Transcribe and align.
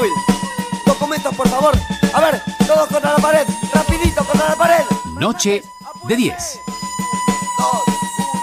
móvil. 0.00 0.12
Documentos, 0.86 1.34
por 1.34 1.48
favor. 1.48 1.74
A 2.12 2.20
ver, 2.20 2.42
todos 2.66 2.88
contra 2.88 3.12
la 3.12 3.18
pared. 3.18 3.46
Rapidito 3.72 4.24
contra 4.24 4.48
la 4.50 4.56
pared. 4.56 4.84
Noche 5.18 5.62
de 6.04 6.16
10. 6.16 6.34
Dos, 7.58 7.82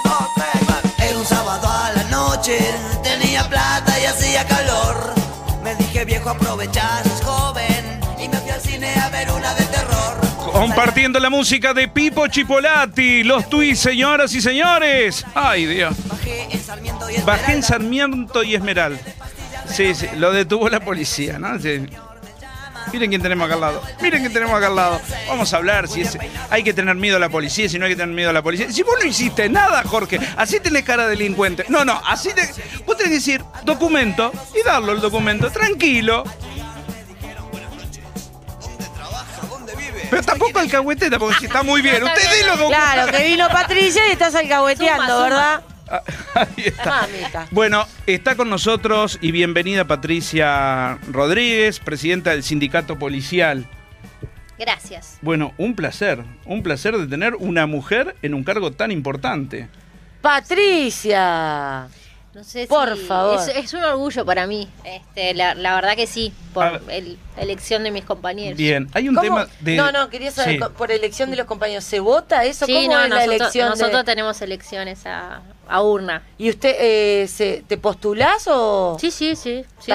uno, 0.05 0.30
tres. 0.35 1.09
Era 1.09 1.17
un 1.17 1.25
sábado 1.25 1.67
a 1.67 1.91
la 1.93 2.04
noche, 2.04 2.59
tenía 3.04 3.48
plata 3.49 3.99
y 3.99 4.05
hacía 4.05 4.45
calor. 4.45 5.13
Me 5.63 5.75
dije 5.75 6.05
viejo 6.05 6.30
aprovechar, 6.30 7.04
joven 7.23 7.99
y 8.20 8.30
me 8.30 8.38
fui 8.38 8.52
al 8.52 8.62
cine 8.62 8.94
a 8.95 9.09
ver 9.09 9.30
una 9.31 9.53
de 9.55 9.66
terror. 9.66 10.17
Compartiendo 10.52 11.20
la 11.20 11.30
música 11.30 11.73
de 11.73 11.88
Pipo 11.88 12.27
Chipolati, 12.27 13.23
los 13.23 13.49
tuits, 13.49 13.80
señoras 13.80 14.34
y 14.34 14.41
señores. 14.41 15.26
Ay, 15.35 15.66
Dios. 15.66 15.95
Bajé 16.08 16.48
en 16.52 16.62
Sarmiento 16.62 17.09
y 17.09 17.17
Bajé 17.21 17.53
en 17.53 18.55
Esmeralda. 18.55 18.99
Sí, 19.77 19.94
sí, 19.94 20.08
lo 20.16 20.31
detuvo 20.31 20.70
la 20.70 20.80
policía, 20.80 21.38
¿no? 21.38 21.59
Sí. 21.59 21.85
Miren 22.91 23.09
quién 23.12 23.22
tenemos 23.22 23.45
acá 23.45 23.54
al 23.54 23.62
lado. 23.62 23.84
Miren 24.02 24.22
quién 24.22 24.34
tenemos 24.34 24.55
acá 24.55 24.68
al 24.68 24.76
lado. 24.76 24.99
Vamos 25.27 25.54
a 25.54 25.58
hablar 25.58 25.88
si 25.88 26.02
es, 26.02 26.18
hay 26.49 26.63
que 26.63 26.73
tener 26.73 26.95
miedo 26.95 27.18
a 27.18 27.20
la 27.20 27.30
policía, 27.30 27.70
si 27.70 27.77
no 27.77 27.85
hay 27.85 27.91
que 27.91 27.95
tener 27.95 28.16
miedo 28.16 28.32
a 28.32 28.34
la 28.34 28.41
policía. 28.41 28.71
Si 28.71 28.82
vos 28.82 28.95
no 28.99 29.05
hiciste 29.08 29.48
nada, 29.49 29.84
Jorge, 29.84 30.20
así 30.35 30.59
tenés 30.59 30.84
cara 30.84 31.04
de 31.04 31.12
delincuente. 31.12 31.63
No, 31.70 31.85
no, 31.85 32.02
así 32.08 32.30
te, 32.34 32.41
vos 32.88 32.98
tenés 32.98 33.12
que 33.12 33.16
decir 33.18 33.44
documento 33.66 34.32
y 34.59 34.66
darlo 34.66 34.94
el 34.94 34.99
documento, 34.99 35.52
tranquilo. 35.52 36.23
Pero 40.09 40.23
tampoco 40.23 40.57
alcahueteta, 40.57 41.20
porque 41.20 41.38
si 41.38 41.46
está 41.46 41.62
muy 41.62 41.84
bien. 41.84 42.02
Usted 42.02 42.32
dé 42.32 42.48
los 42.48 42.57
documentos. 42.57 42.94
Claro, 42.94 43.12
que 43.12 43.23
vino 43.26 43.48
Patricia 43.49 44.07
y 44.07 44.12
estás 44.13 44.34
alcahueteando. 44.34 45.21
¿verdad? 45.21 45.62
Ahí 46.34 46.66
está. 46.66 47.02
Mamita. 47.02 47.48
Bueno, 47.52 47.86
está 48.05 48.35
con 48.35 48.49
nosotros 48.49 49.18
y 49.21 49.32
bienvenida 49.32 49.85
Patricia 49.85 50.98
Rodríguez, 51.12 51.79
presidenta 51.79 52.32
del 52.32 52.44
sindicato 52.44 52.99
policial. 52.99 53.68
Gracias. 54.57 55.20
Bueno, 55.21 55.54
un 55.57 55.76
placer, 55.76 56.24
un 56.46 56.63
placer 56.63 56.98
de 56.98 57.07
tener 57.07 57.35
una 57.35 57.68
mujer 57.68 58.16
en 58.21 58.34
un 58.34 58.44
cargo 58.44 58.71
tan 58.71 58.91
importante. 58.91 59.68
Patricia. 60.21 61.88
No 62.38 62.43
sé 62.43 62.68
Por 62.68 62.96
si- 62.96 63.04
favor. 63.05 63.40
Es, 63.40 63.48
es 63.48 63.74
un 63.74 63.84
orgullo 63.84 64.24
para 64.24 64.46
mí. 64.46 64.69
Este, 64.84 65.34
la, 65.34 65.56
la 65.56 65.74
verdad 65.74 65.96
que 65.96 66.06
sí, 66.06 66.31
por 66.53 66.84
el- 66.88 67.18
la 67.35 67.41
elección 67.41 67.81
de 67.84 67.90
mis 67.90 68.06
compañeros. 68.06 68.56
Bien, 68.56 68.88
hay 68.94 69.09
un 69.09 69.16
¿Cómo? 69.16 69.24
tema 69.28 69.47
de... 69.59 69.75
No, 69.75 69.91
no, 69.91 70.07
quería 70.12 70.29
saber, 70.29 70.59
Sí. 70.59 70.66
por 70.78 70.91
elección 70.91 71.31
de 71.31 71.35
los 71.38 71.47
compañeros, 71.47 71.84
¿se 71.84 72.00
vota 72.00 72.46
eso? 72.46 72.68
Sí, 72.68 72.74
¿Cómo 72.75 72.94
no, 72.94 73.03
es 73.06 73.09
la 73.09 73.16
nosotros, 73.16 73.35
elección? 73.41 73.66
de- 73.66 73.69
nosotros 73.79 74.06
tenemos 74.06 74.40
elecciones 74.44 75.07
a, 75.07 75.41
a 75.68 75.81
urna. 75.81 76.22
¿Y 76.38 76.52
usted 76.52 76.75
eh, 76.79 77.28
se, 77.28 77.63
te 77.68 77.75
postulás 77.79 78.44
o...? 78.47 78.97
Sí, 79.01 79.09
sí, 79.09 79.35
sí, 79.35 79.66
sí. 79.79 79.91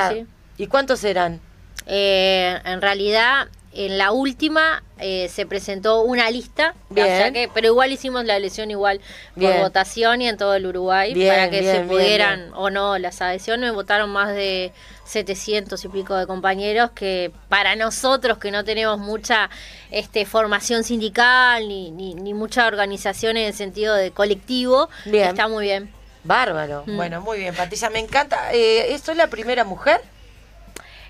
¿Y 0.59 0.67
cuántos 0.67 0.99
serán? 0.99 1.39
Eh, 1.87 2.59
en 2.65 2.81
realidad, 2.81 3.47
en 3.75 3.99
la 3.99 4.13
última 4.13 4.83
eh, 4.99 5.29
se 5.29 5.47
presentó 5.47 6.03
una 6.03 6.31
lista, 6.31 6.75
Bien. 6.91 7.07
o 7.07 7.11
sea 7.11 7.33
que, 7.33 7.51
pero 7.53 7.69
igual 7.69 7.91
hicimos 7.91 8.25
la 8.25 8.37
elección 8.37 8.71
igual 8.71 9.01
Bien. 9.35 9.53
por 9.53 9.63
votación 9.63 10.21
y 10.23 10.29
en 10.29 10.37
todo 10.37 10.55
el 10.55 10.67
Uruguay 10.67 11.15
Bien, 11.15 11.29
para 11.29 11.51
que 11.51 11.63
se 11.63 11.81
pudieran 11.81 12.51
o 12.55 12.71
no 12.71 12.99
las 12.99 13.23
adhesiones. 13.23 13.73
Votaron 13.73 14.11
más 14.11 14.35
de 14.35 14.73
700 15.05 15.83
y 15.85 15.89
pico 15.89 16.15
de 16.17 16.27
compañeros 16.27 16.91
que 16.91 17.33
para 17.49 17.75
nosotros 17.77 18.39
que 18.39 18.51
no 18.51 18.65
tenemos 18.65 18.99
mucha 18.99 19.51
este, 19.91 20.27
formación 20.27 20.85
sindical 20.85 21.67
ni, 21.67 21.91
ni, 21.91 22.15
ni 22.15 22.35
mucha 22.35 22.67
organización 22.67 23.37
en 23.37 23.47
el 23.47 23.55
sentido 23.55 23.95
de 23.95 24.11
colectivo, 24.11 24.89
está 25.07 25.49
muy 25.49 25.65
bien. 25.65 25.91
Bárbaro. 26.25 26.85
Mm. 26.87 26.97
Bueno, 26.97 27.21
muy 27.21 27.39
bien, 27.39 27.55
Patricia, 27.55 27.91
me 27.91 27.99
encanta. 27.99 28.53
Eh, 28.53 28.95
¿Esto 28.95 29.11
es 29.11 29.17
la 29.17 29.27
primera 29.29 29.65
mujer? 29.65 30.01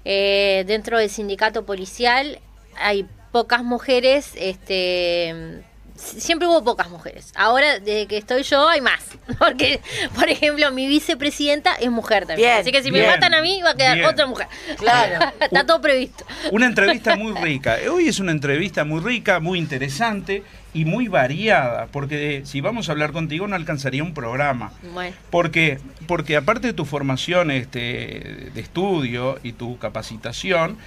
Eh, 0.05 0.65
dentro 0.67 0.99
del 0.99 1.11
sindicato 1.11 1.65
policial 1.65 2.41
hay 2.77 3.07
pocas 3.31 3.63
mujeres, 3.63 4.33
este 4.37 5.65
siempre 6.03 6.49
hubo 6.49 6.63
pocas 6.65 6.91
mujeres. 6.91 7.33
Ahora, 7.35 7.79
desde 7.79 8.07
que 8.07 8.19
estoy 8.19 8.43
yo, 8.43 8.69
hay 8.69 8.81
más. 8.81 9.03
Porque, 9.39 9.81
por 10.15 10.29
ejemplo, 10.29 10.71
mi 10.73 10.87
vicepresidenta 10.87 11.75
es 11.75 11.91
mujer 11.91 12.27
también. 12.27 12.49
Bien, 12.49 12.61
Así 12.61 12.73
que 12.73 12.83
si 12.83 12.91
bien, 12.91 13.07
me 13.07 13.13
matan 13.13 13.35
a 13.35 13.43
mí, 13.43 13.61
va 13.63 13.71
a 13.71 13.75
quedar 13.77 13.97
bien. 13.97 14.09
otra 14.09 14.27
mujer. 14.27 14.49
Claro. 14.79 15.33
Está 15.41 15.65
todo 15.65 15.81
previsto. 15.81 16.25
Una 16.51 16.67
entrevista 16.67 17.17
muy 17.17 17.33
rica. 17.41 17.77
Hoy 17.91 18.09
es 18.09 18.19
una 18.19 18.33
entrevista 18.33 18.85
muy 18.85 19.01
rica, 19.01 19.41
muy 19.41 19.59
interesante 19.59 20.43
y 20.75 20.85
muy 20.85 21.09
variada, 21.09 21.87
porque 21.93 22.39
eh, 22.39 22.47
si 22.47 22.63
vamos 22.63 22.89
a 22.89 22.93
hablar 22.93 23.13
contigo 23.13 23.47
no 23.47 23.55
alcanzaría 23.55 24.03
un 24.03 24.15
programa. 24.15 24.73
Bueno, 24.95 25.15
Porque, 25.31 25.79
porque 26.09 26.37
aparte 26.37 26.69
de 26.69 26.73
tu 26.73 26.87
formación 26.87 27.51
este, 27.51 28.49
de 28.55 28.61
estudio 28.61 29.39
y 29.43 29.53
tu 29.53 29.79
capacitación, 29.79 30.79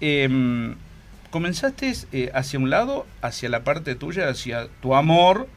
em, 0.00 0.76
comenzaste 1.30 1.92
eh, 2.12 2.30
hacia 2.34 2.58
un 2.58 2.70
lado, 2.70 3.06
hacia 3.22 3.48
la 3.48 3.64
parte 3.64 3.94
tuya, 3.94 4.28
hacia 4.28 4.68
tu 4.80 4.94
amor, 4.94 5.48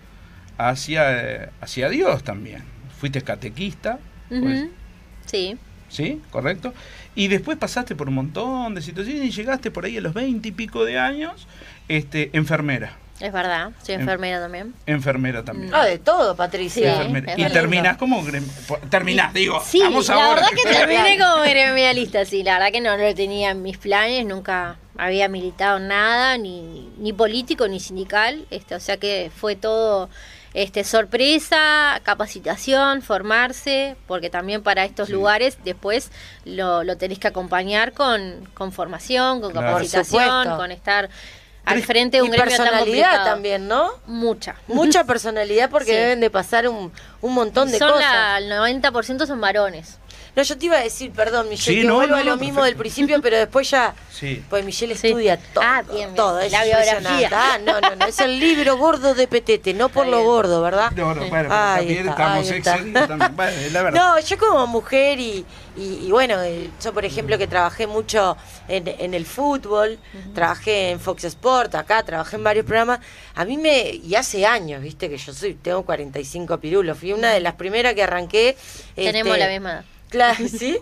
hacia, 0.58 1.44
eh, 1.44 1.50
hacia 1.62 1.90
Dios 1.90 2.24
también. 2.24 2.64
Fuiste 3.00 3.22
catequista, 3.22 4.00
pues, 4.30 4.68
sí. 5.26 5.58
¿sí? 5.90 6.22
¿Correcto? 6.30 6.74
Y 7.16 7.28
después 7.28 7.58
pasaste 7.58 7.96
por 7.96 8.10
un 8.10 8.16
montón 8.16 8.76
de 8.76 8.82
situaciones 8.82 9.26
y 9.26 9.32
llegaste 9.32 9.72
por 9.72 9.86
ahí 9.86 9.98
a 9.98 10.02
los 10.02 10.14
veinte 10.14 10.50
y 10.50 10.52
pico 10.52 10.86
de 10.86 11.00
años, 11.00 11.48
este, 11.88 12.30
enfermera. 12.34 12.98
Es 13.22 13.32
verdad, 13.32 13.70
soy 13.84 13.96
enfermera 13.96 14.40
también. 14.42 14.74
Enfermera 14.88 15.44
también. 15.44 15.72
Ah, 15.74 15.86
de 15.86 16.00
todo, 16.00 16.36
Patricia. 16.36 17.04
Sí. 17.04 17.14
Y 17.38 17.46
terminás 17.50 17.98
como... 17.98 18.24
Terminás, 18.90 19.34
digo. 19.34 19.62
Sí, 19.64 19.80
vamos 19.82 20.08
la 20.08 20.16
ahora. 20.16 20.36
verdad 20.42 20.50
que 20.56 20.70
terminé 20.72 21.20
como 21.20 21.44
gremialista, 21.44 22.26
sí, 22.26 22.42
la 22.44 22.54
verdad 22.54 22.72
que 22.72 22.82
no 22.82 22.98
lo 22.98 23.14
tenía 23.14 23.52
en 23.52 23.62
mis 23.62 23.78
planes, 23.78 24.26
nunca 24.26 24.78
había 24.98 25.28
militado 25.28 25.78
en 25.78 25.88
nada, 25.90 26.38
ni, 26.38 26.90
ni 26.98 27.14
político 27.14 27.68
ni 27.68 27.80
sindical, 27.80 28.46
este, 28.50 28.76
o 28.76 28.80
sea 28.80 28.98
que 28.98 29.32
fue 29.36 29.56
todo 29.56 30.10
este 30.54 30.84
sorpresa, 30.84 32.02
capacitación, 32.04 33.02
formarse, 33.02 33.96
porque 34.08 34.30
también 34.30 34.64
para 34.64 34.84
estos 34.84 35.08
Sí. 35.08 35.14
lugares 35.14 35.58
después 35.64 36.12
lo, 36.44 36.84
lo 36.84 36.98
tenés 36.98 37.20
que 37.20 37.28
acompañar 37.28 37.94
con, 37.94 38.50
con 38.54 38.72
formación, 38.72 39.42
con 39.42 39.52
Claro. 39.52 39.68
Capacitación, 39.68 40.58
con 40.58 40.72
estar 40.72 41.10
al 41.66 41.84
frente 41.84 42.18
de 42.18 42.24
un 42.24 42.30
y 42.30 42.32
gremio 42.32 42.46
personalidad 42.58 43.24
también, 43.24 43.68
¿no? 43.68 43.92
Mucha. 44.08 44.56
Mucha 44.68 45.04
personalidad 45.04 45.70
porque 45.70 45.88
Sí. 45.92 45.98
deben 45.98 46.20
de 46.20 46.30
pasar 46.30 46.68
un, 46.68 46.92
un 47.22 47.34
montón 47.34 47.72
de 47.72 47.78
son 47.78 47.92
cosas. 47.92 48.02
la- 48.12 48.38
el 48.40 48.52
90% 48.52 49.26
son 49.28 49.40
varones. 49.42 49.98
No, 50.34 50.44
yo 50.44 50.58
te 50.58 50.66
iba 50.66 50.78
a 50.78 50.82
decir, 50.82 51.12
perdón, 51.12 51.50
Michelle, 51.50 51.76
Sí, 51.78 51.82
que 51.82 51.88
no, 51.88 51.96
vuelvo 51.96 52.16
no, 52.16 52.22
a 52.22 52.24
lo 52.24 52.32
no, 52.32 52.38
mismo 52.38 52.62
perfecto. 52.62 52.66
del 52.66 52.76
principio, 52.78 53.22
pero 53.22 53.38
después 53.38 53.70
ya. 53.70 53.94
Sí. 54.22 54.44
Pues 54.52 54.64
Michelle 54.64 54.96
Sí. 54.96 55.08
estudia 55.08 55.38
todo. 55.38 55.64
Ah, 55.66 55.82
bien, 55.82 55.96
bien. 55.96 56.16
todo. 56.16 56.40
es 56.42 56.52
La 56.52 56.64
biografía. 56.64 57.30
Ah, 57.34 57.58
no, 57.66 57.82
no, 57.82 57.96
no. 57.96 58.06
Es 58.06 58.20
el 58.20 58.40
libro 58.40 58.78
gordo 58.78 59.16
de 59.16 59.28
Petete, 59.28 59.74
no 59.74 59.90
por 59.90 60.06
lo 60.06 60.24
gordo, 60.24 60.62
¿verdad? 60.62 60.92
No, 60.96 61.16
no, 61.16 61.22
bueno, 61.28 61.30
pero 61.32 61.50
Ahí 61.52 61.78
también 61.88 62.08
está, 62.10 62.12
estamos 62.12 62.52
excedidos 62.52 63.08
también. 63.08 63.36
Bueno, 63.36 63.52
es 63.58 63.72
la 63.74 63.82
verdad. 63.84 64.00
No, 64.16 64.20
yo 64.20 64.38
como 64.38 64.68
mujer 64.68 65.20
y, 65.20 65.44
y, 65.76 66.06
y 66.06 66.12
bueno, 66.12 66.40
eh, 66.44 66.70
yo 66.84 66.94
por 66.94 67.04
ejemplo 67.04 67.38
que 67.40 67.48
trabajé 67.48 67.88
mucho 67.88 68.38
en, 68.68 68.88
en 68.88 69.14
el 69.16 69.26
fútbol, 69.26 69.98
trabajé 70.36 70.92
en 70.92 71.00
Fox 71.00 71.24
Sport, 71.24 71.74
acá 71.74 72.04
trabajé 72.04 72.36
en 72.36 72.44
varios 72.44 72.66
programas, 72.66 73.00
a 73.34 73.44
mí 73.44 73.58
me, 73.58 73.90
y 73.90 74.14
hace 74.14 74.46
años, 74.46 74.84
viste 74.84 75.10
que 75.10 75.18
yo 75.18 75.34
soy, 75.34 75.56
tengo 75.56 75.84
45 75.84 76.60
pirulos, 76.60 76.96
fui 76.98 77.12
una 77.12 77.32
de 77.32 77.40
las 77.40 77.56
primeras 77.56 77.96
que 77.96 78.04
arranqué. 78.04 78.56
Tenemos 78.96 79.34
este, 79.36 79.40
la 79.46 79.52
misma. 79.52 79.84
Claro, 80.12 80.46
¿sí? 80.60 80.78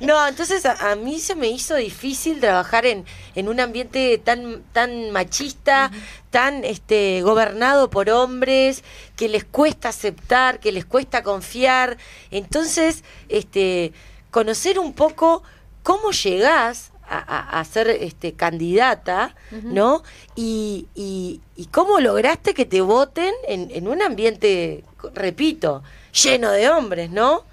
No, 0.00 0.26
entonces 0.28 0.66
a, 0.66 0.90
a 0.90 0.96
mí 0.96 1.20
se 1.20 1.36
me 1.36 1.48
hizo 1.48 1.76
difícil 1.76 2.40
trabajar 2.40 2.84
en, 2.84 3.04
en 3.36 3.48
un 3.48 3.60
ambiente 3.60 4.18
tan, 4.18 4.62
tan 4.72 5.10
machista, 5.12 5.90
tan 6.30 6.64
este, 6.64 7.22
gobernado 7.22 7.88
por 7.90 8.10
hombres, 8.10 8.82
que 9.16 9.28
les 9.28 9.44
cuesta 9.44 9.90
aceptar, 9.90 10.58
que 10.60 10.72
les 10.72 10.84
cuesta 10.84 11.22
confiar. 11.22 11.96
Entonces, 12.32 13.04
este, 13.28 13.92
conocer 14.32 14.78
un 14.80 14.92
poco 14.94 15.44
cómo 15.84 16.10
llegás 16.10 16.90
a, 17.14 17.62
ser 17.70 17.88
este, 17.88 18.32
candidata, 18.32 19.34
¿no? 19.50 20.02
Y, 20.34 20.86
y- 20.94 21.42
y 21.56 21.66
cómo 21.66 22.00
lograste 22.00 22.54
que 22.54 22.64
te 22.64 22.80
voten 22.80 23.34
en, 23.46 23.70
en 23.70 23.86
un 23.86 24.00
ambiente, 24.00 24.82
repito, 25.14 25.82
lleno 26.12 26.50
de 26.52 26.70
hombres, 26.70 27.10
¿no? 27.10 27.44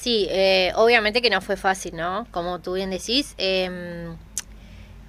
Sí, 0.00 0.28
eh, 0.30 0.72
obviamente 0.76 1.20
que 1.20 1.30
no 1.30 1.40
fue 1.40 1.56
fácil, 1.56 1.96
¿no? 1.96 2.26
Como 2.30 2.60
tú 2.60 2.74
bien 2.74 2.90
decís. 2.90 3.34
em, 3.38 4.16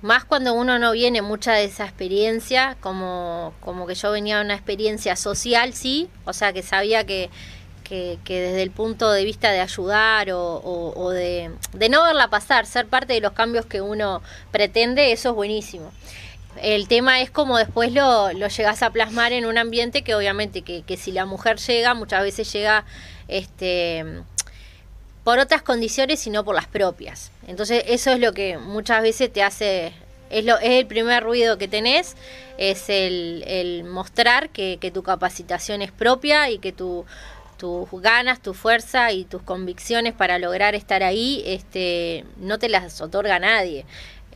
más 0.01 0.24
cuando 0.24 0.53
uno 0.53 0.80
no 0.80 0.94
viene 0.94 1.21
mucha 1.21 1.51
de 1.53 1.65
esa 1.65 1.83
experiencia, 1.83 2.77
como, 2.80 3.53
como 3.59 3.86
que 3.86 3.95
yo 3.95 4.12
venía 4.12 4.38
de 4.38 4.45
una 4.45 4.53
experiencia 4.56 5.15
social, 5.18 5.74
sí, 5.74 6.09
o 6.25 6.31
sea 6.31 6.53
que 6.53 6.63
sabía 6.63 7.06
que, 7.06 7.30
que, 7.83 8.18
que 8.24 8.39
desde 8.39 8.63
el 8.63 8.71
punto 8.71 9.12
de 9.12 9.25
vista 9.25 9.51
de 9.51 9.59
ayudar 9.59 10.31
o, 10.31 10.39
o- 10.56 10.94
o 10.97 11.09
de, 11.09 11.51
de 11.74 11.89
no 11.89 12.03
verla 12.03 12.30
pasar, 12.30 12.65
ser 12.65 12.88
parte 12.88 13.12
de 13.13 13.19
los 13.19 13.33
cambios 13.33 13.65
que 13.65 13.81
uno 13.81 14.21
pretende, 14.51 15.12
eso 15.12 15.30
es 15.31 15.36
buenísimo. 15.36 15.91
El 16.62 16.88
tema 16.88 17.19
es 17.21 17.30
como 17.30 17.57
después 17.57 17.91
lo, 17.94 18.31
lo 18.33 18.47
llegas 18.47 18.81
a 18.83 18.91
plasmar 18.91 19.33
en 19.33 19.45
un 19.45 19.57
ambiente 19.57 20.01
que 20.03 20.15
obviamente 20.15 20.62
que, 20.62 20.81
que 20.83 20.95
si 20.97 21.12
la 21.12 21.25
mujer 21.25 21.57
llega, 21.57 21.94
muchas 21.94 22.24
veces 22.24 22.51
llega 22.53 22.86
este 23.27 24.06
por 25.24 25.39
otras 25.39 25.62
condiciones 25.62 26.25
y 26.27 26.30
no 26.30 26.44
por 26.44 26.56
las 26.56 26.68
propias. 26.68 27.31
Entonces 27.48 27.83
eso 27.88 28.12
es 28.12 28.19
lo 28.19 28.33
que 28.33 28.57
muchas 28.57 29.01
veces 29.01 29.31
te 29.31 29.44
hace, 29.44 29.94
es, 30.30 30.45
lo, 30.45 30.57
es 30.57 30.71
el 30.71 30.88
primer 30.88 31.24
ruido 31.24 31.57
que 31.57 31.68
tenés, 31.68 32.16
es 32.57 32.89
el, 32.89 33.44
el 33.48 33.83
mostrar 33.83 34.50
que, 34.50 34.77
que 34.80 34.92
tu 34.92 35.04
capacitación 35.04 35.81
es 35.81 35.92
propia 35.92 36.50
y 36.50 36.60
que 36.60 36.71
tu 36.71 37.06
tus 37.60 37.89
ganas, 38.01 38.42
tu 38.42 38.54
fuerza 38.54 39.12
y 39.12 39.25
tus 39.25 39.42
convicciones 39.42 40.13
para 40.13 40.39
lograr 40.39 40.75
estar 40.75 41.04
ahí, 41.04 41.44
este, 41.45 42.24
no 42.38 42.57
te 42.57 42.69
las 42.69 43.01
otorga 43.01 43.38
nadie. 43.38 43.86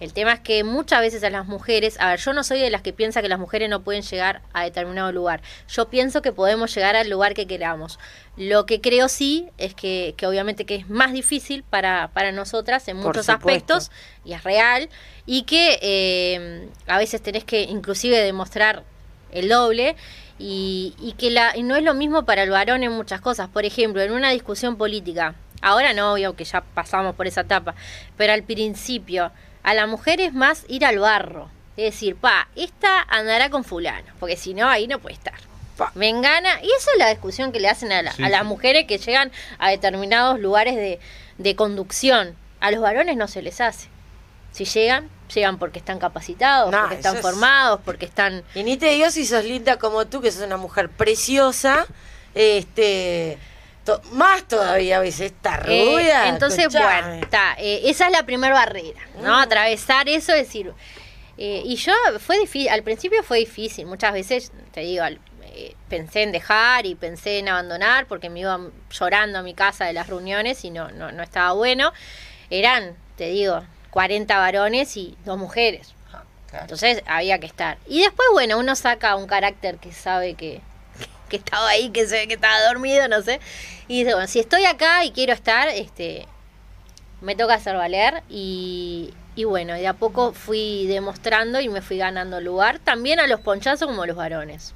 El 0.04 0.12
tema 0.12 0.34
es 0.34 0.42
que 0.42 0.66
muchas 0.66 1.00
veces 1.00 1.24
a 1.24 1.30
las 1.30 1.48
mujeres, 1.48 1.96
a 1.98 2.10
ver, 2.10 2.20
yo 2.20 2.34
no 2.34 2.44
soy 2.44 2.60
de 2.60 2.70
las 2.70 2.82
que 2.82 2.92
piensa 2.92 3.22
que 3.22 3.30
las 3.30 3.40
mujeres 3.40 3.70
no 3.70 3.84
pueden 3.84 4.02
llegar 4.02 4.42
a 4.52 4.66
determinado 4.66 5.14
lugar. 5.14 5.42
Yo 5.70 5.88
pienso 5.88 6.22
que 6.22 6.34
podemos 6.34 6.76
llegar 6.76 6.98
al 6.98 7.10
lugar 7.10 7.34
que 7.34 7.48
queramos. 7.48 8.00
Lo 8.36 8.66
que 8.66 8.82
creo 8.82 9.08
sí 9.08 9.48
es 9.58 9.74
que, 9.74 10.14
que 10.18 10.28
obviamente 10.28 10.66
que 10.66 10.76
es 10.76 10.90
más 10.90 11.14
difícil 11.14 11.64
para, 11.64 12.10
para 12.14 12.34
nosotras 12.34 12.86
en 12.90 12.98
muchos 12.98 13.30
aspectos, 13.30 13.92
y 14.26 14.34
es 14.34 14.44
real, 14.44 14.90
y 15.26 15.44
que 15.44 15.80
eh, 15.82 16.68
a 16.88 16.98
veces 16.98 17.22
tenés 17.22 17.46
que 17.46 17.62
inclusive 17.62 18.20
demostrar 18.20 18.84
el 19.32 19.48
doble 19.48 19.96
y, 20.38 20.96
y 21.00 21.14
que 21.14 21.32
la, 21.32 21.56
y 21.56 21.64
no 21.64 21.78
es 21.78 21.84
lo 21.84 21.94
mismo 21.94 22.26
para 22.26 22.44
el 22.44 22.50
varón 22.50 22.84
en 22.84 22.92
muchas 22.92 23.22
cosas. 23.22 23.48
Por 23.48 23.64
ejemplo, 23.64 24.02
en 24.02 24.12
una 24.12 24.32
discusión 24.32 24.76
política, 24.76 25.36
ahora 25.62 25.94
no, 25.94 26.12
obvio 26.12 26.36
que 26.36 26.44
ya 26.44 26.60
pasamos 26.60 27.16
por 27.16 27.26
esa 27.26 27.42
etapa, 27.42 27.74
pero 28.18 28.34
al 28.34 28.44
principio, 28.44 29.32
a 29.64 29.74
la 29.74 29.88
mujer 29.88 30.22
es 30.22 30.34
más 30.34 30.66
ir 30.68 30.86
al 30.86 31.00
barro. 31.00 31.50
Es 31.76 31.94
decir, 31.94 32.16
pa, 32.16 32.48
esta 32.56 33.02
andará 33.10 33.50
con 33.50 33.64
fulano, 33.64 34.08
porque 34.20 34.38
si 34.38 34.54
no, 34.54 34.70
ahí 34.70 34.88
no 34.88 35.00
puede 35.00 35.16
estar. 35.16 35.34
Pa. 35.78 35.92
Vengana, 35.96 36.62
y 36.62 36.68
esa 36.68 36.92
es 36.92 37.00
la 37.00 37.10
discusión 37.10 37.52
que 37.52 37.60
le 37.60 37.68
hacen 37.70 37.92
a, 37.92 38.04
la- 38.04 38.12
Sí, 38.14 38.24
a 38.24 38.30
las 38.30 38.42
sí. 38.42 38.48
mujeres 38.48 38.86
que 38.86 39.00
llegan 39.00 39.32
a 39.58 39.70
determinados 39.72 40.40
lugares 40.40 40.76
de, 40.76 41.00
de 41.40 41.56
conducción. 41.56 42.36
A 42.60 42.70
los 42.70 42.80
varones 42.82 43.18
no 43.18 43.28
se 43.28 43.42
les 43.42 43.60
hace. 43.60 43.88
Si 44.52 44.66
llegan, 44.66 45.10
llegan 45.34 45.58
porque 45.58 45.80
están 45.80 45.98
capacitados, 45.98 46.74
porque 46.76 46.94
están 46.96 47.16
es- 47.16 47.22
formados, 47.24 47.80
porque 47.84 48.06
están... 48.06 48.44
Y 48.54 48.62
ni 48.64 48.78
te 48.78 48.90
digo 48.92 49.10
si 49.10 49.26
sos 49.26 49.44
linda 49.46 49.80
como 49.80 50.06
tú, 50.06 50.22
que 50.22 50.32
sos 50.32 50.44
una 50.46 50.58
mujer 50.58 50.90
preciosa, 50.90 51.88
este 52.36 53.40
to- 53.86 54.02
más 54.12 54.44
todavía 54.48 54.98
a 54.98 55.00
veces 55.02 55.32
está 55.32 55.62
Eh, 55.68 55.86
rubia. 55.86 56.30
entonces, 56.30 56.60
escuchame. 56.60 56.86
bueno, 57.10 57.24
está, 57.24 57.56
eh, 57.58 57.82
esa 57.86 58.06
es 58.08 58.12
la 58.12 58.24
primera 58.26 58.54
barrera, 58.54 59.00
¿no? 59.22 59.32
Mm. 59.38 59.42
Atravesar 59.42 60.08
eso, 60.10 60.32
es 60.34 60.48
decir, 60.48 60.72
eh, 61.38 61.62
y 61.66 61.76
yo 61.76 61.94
fue 62.20 62.40
difícil, 62.40 62.70
al 62.70 62.84
principio 62.84 63.24
fue 63.24 63.40
difícil, 63.40 63.86
muchas 63.86 64.14
veces, 64.14 64.52
te 64.72 64.82
digo, 64.82 65.04
al- 65.04 65.20
eh, 65.56 65.76
pensé 65.90 66.24
en 66.24 66.32
dejar 66.32 66.86
y 66.88 66.96
pensé 66.96 67.38
en 67.40 67.48
abandonar 67.50 68.08
porque 68.08 68.30
me 68.30 68.40
iba 68.40 68.60
llorando 68.90 69.38
a 69.40 69.44
mi 69.44 69.54
casa 69.54 69.86
de 69.86 69.94
las 69.94 70.08
reuniones 70.08 70.64
y 70.66 70.72
no, 70.72 70.90
no, 70.92 71.12
no 71.12 71.22
estaba 71.22 71.52
bueno. 71.54 71.94
Eran, 72.50 72.96
te 73.18 73.28
digo, 73.28 73.64
40 73.92 74.38
varones 74.40 74.98
y 74.98 75.16
dos 75.26 75.38
mujeres. 75.38 75.94
Claro. 76.50 76.66
Entonces 76.66 77.04
había 77.08 77.38
que 77.40 77.46
estar. 77.48 77.78
Y 77.88 78.02
después, 78.02 78.28
bueno, 78.32 78.58
uno 78.58 78.76
saca 78.76 79.16
un 79.16 79.28
carácter 79.28 79.78
que 79.78 79.92
sabe 79.92 80.34
que, 80.36 80.62
que 81.34 81.38
estaba 81.38 81.68
ahí, 81.70 81.90
que 81.90 82.06
se 82.06 82.16
ve 82.16 82.28
que 82.28 82.36
estaba 82.36 82.62
dormido, 82.68 83.08
no 83.08 83.22
sé. 83.24 83.40
Y 83.88 84.00
dice, 84.04 84.14
bueno, 84.14 84.28
si 84.28 84.40
estoy 84.40 84.66
acá 84.66 85.04
y 85.04 85.10
quiero 85.12 85.34
estar, 85.34 85.68
este 85.68 86.28
me 87.22 87.36
toca 87.36 87.56
hacer 87.56 87.76
valer. 87.76 88.22
Y, 88.30 89.10
y 89.36 89.46
bueno, 89.46 89.74
de 89.74 89.88
a 89.88 89.94
poco 89.94 90.34
fui 90.34 90.86
demostrando 90.88 91.60
y 91.60 91.70
me 91.70 91.82
fui 91.82 91.98
ganando 91.98 92.40
lugar, 92.40 92.78
también 92.80 93.20
a 93.20 93.26
los 93.28 93.40
ponchazos 93.40 93.88
como 93.88 94.04
a 94.04 94.08
los 94.08 94.16
varones. 94.16 94.76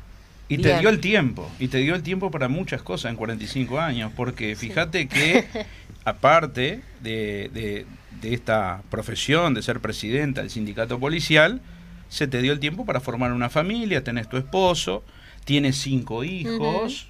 Y 0.49 0.57
te 0.59 0.69
dio 0.79 0.89
el 0.89 0.99
tiempo, 1.01 1.47
y 1.59 1.67
te 1.67 1.77
dio 1.79 1.93
el 1.93 2.01
tiempo 2.03 2.31
para 2.31 2.47
muchas 2.47 2.81
cosas 2.81 3.11
en 3.11 3.17
45 3.17 3.79
años, 3.79 4.11
porque 4.15 4.55
fíjate 4.55 5.07
que 5.07 5.45
aparte 6.05 6.81
de, 7.01 7.49
de- 7.53 7.85
de 8.21 8.33
esta 8.33 8.81
profesión 8.89 9.53
de 9.53 9.61
ser 9.61 9.79
presidenta 9.79 10.41
del 10.41 10.49
sindicato 10.49 10.99
policial, 10.99 11.61
se 12.09 12.27
te 12.27 12.41
dio 12.41 12.51
el 12.53 12.59
tiempo 12.59 12.83
para 12.85 12.99
formar 12.99 13.31
una 13.33 13.49
familia, 13.49 14.03
tenés 14.03 14.27
tu 14.29 14.37
esposo, 14.37 15.03
tienes 15.47 15.77
cinco 15.77 16.25
hijos, 16.25 17.07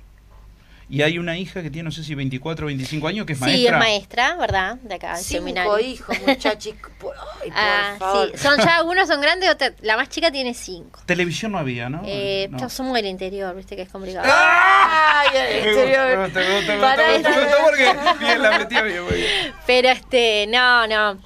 y 0.89 1.01
hay 1.01 1.17
una 1.17 1.37
hija 1.37 1.61
que 1.63 1.69
tiene, 1.69 1.83
no 1.87 1.91
sé 1.91 2.01
si 2.01 2.15
24 2.15 2.65
o 2.65 2.67
25 2.67 3.07
años, 3.09 3.25
que 3.25 3.33
es 3.33 3.39
Sí, 3.39 3.43
maestra. 3.45 3.71
es 3.73 3.77
maestra, 3.79 4.35
¿verdad? 4.37 4.75
De 4.77 4.95
acá, 4.95 5.15
del 5.15 5.23
Cinco 5.23 5.39
seminario. 5.39 5.79
hijos, 5.79 6.15
muchachos. 6.25 6.73
Ay, 7.43 7.49
por 7.49 7.51
Ah, 7.53 7.95
favor. 7.99 8.31
sí. 8.31 8.37
Son 8.37 8.57
ya 8.57 8.77
algunos 8.77 9.07
son 9.09 9.19
grandes, 9.19 9.49
otra- 9.49 9.73
la 9.81 9.97
más 9.97 10.07
chica 10.07 10.31
tiene 10.31 10.53
cinco. 10.53 11.01
Televisión 11.05 11.51
no 11.51 11.57
había, 11.57 11.89
¿no? 11.89 12.03
Eh, 12.05 12.47
No. 12.51 12.69
somos 12.69 12.93
del 12.93 13.07
interior, 13.07 13.53
viste 13.55 13.75
que 13.75 13.81
es 13.81 13.89
complicado. 13.89 14.29
Ay, 14.31 15.27
el 15.35 15.87
bien. 15.87 16.31
Pero 19.65 19.89
este, 19.89 20.47
no, 20.47 20.87
no. 20.87 21.19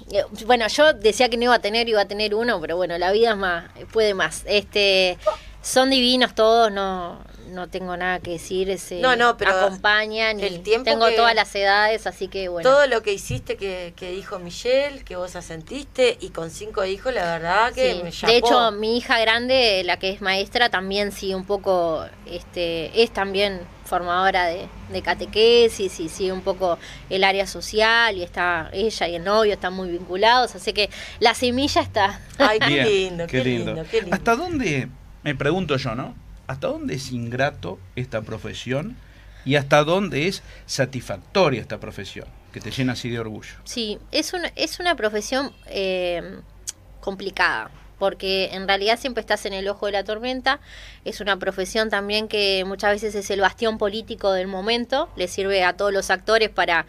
Bueno, 0.46 0.68
yo 0.70 0.94
decía 0.94 1.30
que 1.30 1.38
no 1.38 1.44
iba 1.44 1.56
a 1.56 1.60
tener, 1.60 1.88
iba 1.88 2.02
a 2.02 2.08
tener 2.08 2.34
uno, 2.34 2.60
pero 2.62 2.78
bueno, 2.78 2.98
la 2.98 3.12
vida 3.12 3.32
es 3.32 3.38
más, 3.38 3.66
puede 3.92 4.14
más. 4.14 4.44
Este, 4.48 5.18
son 5.62 5.90
divinos 5.90 6.34
todos, 6.36 6.72
no, 6.72 7.20
no 7.50 7.68
tengo 7.70 7.96
nada 7.98 8.20
que 8.20 8.32
decir. 8.32 8.78
Se 8.80 9.00
No, 9.00 9.16
no, 9.16 9.38
pero 9.38 9.52
acompañan 9.52 10.40
y 10.40 10.44
el 10.44 10.62
tiempo 10.64 10.86
tengo 10.90 11.06
que- 11.08 11.16
todas 11.16 11.36
las 11.36 11.54
edades, 11.56 12.08
así 12.08 12.28
que 12.30 12.48
bueno. 12.50 12.68
Todo 12.70 12.88
lo 12.88 13.02
que 13.04 13.14
hiciste 13.14 13.58
que, 13.58 13.94
que 13.96 14.12
dijo 14.12 14.40
Michelle, 14.40 15.04
que 15.04 15.16
vos 15.18 15.36
asentiste, 15.36 16.18
y 16.22 16.30
con 16.30 16.50
cinco 16.50 16.84
hijos, 16.86 17.14
la 17.14 17.24
verdad 17.38 17.74
que 17.74 17.92
Sí. 17.94 17.98
me 18.00 18.04
De 18.06 18.12
chapó. 18.12 18.34
hecho, 18.34 18.72
mi 18.72 18.98
hija 18.98 19.20
grande, 19.20 19.84
la 19.86 19.98
que 20.00 20.10
es 20.10 20.22
maestra, 20.22 20.70
también 20.70 21.12
sí 21.12 21.34
un 21.34 21.46
poco, 21.46 22.06
este, 22.26 23.04
es 23.04 23.12
también 23.12 23.62
formadora 23.86 24.46
de, 24.46 24.70
de 24.90 25.02
catequesis 25.02 26.00
y 26.00 26.08
sí 26.08 26.32
un 26.32 26.42
poco 26.42 26.80
el 27.10 27.26
área 27.26 27.46
social 27.46 28.16
y 28.16 28.24
está 28.24 28.70
ella 28.72 29.08
y 29.10 29.16
el 29.16 29.24
novio 29.26 29.52
están 29.54 29.74
muy 29.74 29.90
vinculados, 29.90 30.56
así 30.56 30.72
que 30.72 30.90
la 31.20 31.34
semilla 31.36 31.82
está. 31.82 32.22
Ay, 32.38 32.58
qué 32.60 32.84
lindo, 32.84 33.28
qué, 33.28 33.44
lindo. 33.44 33.84
qué 33.92 34.02
lindo. 34.02 34.16
¿Hasta 34.16 34.36
dónde, 34.38 34.88
me 35.24 35.36
pregunto 35.36 35.78
yo, 35.78 35.96
¿no? 35.96 36.16
¿Hasta 36.48 36.68
dónde 36.68 36.96
es 36.96 37.12
ingrato 37.12 37.80
esta 37.96 38.22
profesión 38.22 38.98
y 39.46 39.56
hasta 39.56 39.84
dónde 39.84 40.28
es 40.28 40.44
satisfactoria 40.66 41.62
esta 41.62 41.80
profesión? 41.80 42.28
Que 42.52 42.60
te 42.60 42.72
llena 42.72 42.94
así 42.94 43.10
de 43.10 43.20
orgullo. 43.20 43.54
Sí, 43.64 43.98
es 44.12 44.34
una, 44.34 44.52
es 44.56 44.80
una 44.80 44.96
profesión 44.96 45.54
eh, 45.68 46.40
complicada, 47.00 47.72
porque 47.98 48.50
en 48.54 48.68
realidad 48.68 49.00
siempre 49.00 49.22
estás 49.22 49.46
en 49.46 49.54
el 49.54 49.68
ojo 49.70 49.86
de 49.86 49.94
la 49.94 50.04
tormenta. 50.04 50.60
Es 51.06 51.22
una 51.22 51.38
profesión 51.38 51.90
también 51.90 52.28
que 52.28 52.64
muchas 52.68 52.92
veces 52.92 53.16
es 53.16 53.30
el 53.30 53.40
bastión 53.40 53.78
político 53.78 54.34
del 54.34 54.48
momento, 54.48 55.10
le 55.16 55.28
sirve 55.30 55.64
a 55.64 55.78
todos 55.78 55.94
los 55.94 56.10
actores 56.10 56.50
para, 56.50 56.86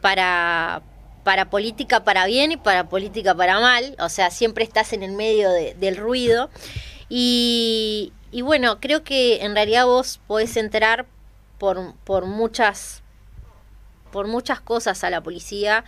para, 0.00 0.80
para 1.24 1.50
política 1.50 2.04
para 2.04 2.24
bien 2.26 2.52
y 2.52 2.56
para 2.56 2.88
política 2.88 3.34
para 3.34 3.60
mal, 3.60 3.96
o 3.98 4.08
sea, 4.08 4.30
siempre 4.30 4.64
estás 4.64 4.92
en 4.94 5.02
el 5.02 5.12
medio 5.12 5.50
de- 5.50 5.74
del 5.74 5.96
ruido. 5.96 6.48
Y, 7.08 8.12
bueno, 8.42 8.80
creo 8.80 9.04
que 9.04 9.44
en 9.44 9.54
realidad 9.54 9.86
vos 9.86 10.20
podés 10.26 10.56
entrar 10.56 11.06
por, 11.58 11.94
por 12.04 12.26
muchas 12.26 13.02
por 14.10 14.28
muchas 14.28 14.60
cosas 14.60 15.02
a 15.02 15.10
la 15.10 15.22
policía, 15.22 15.84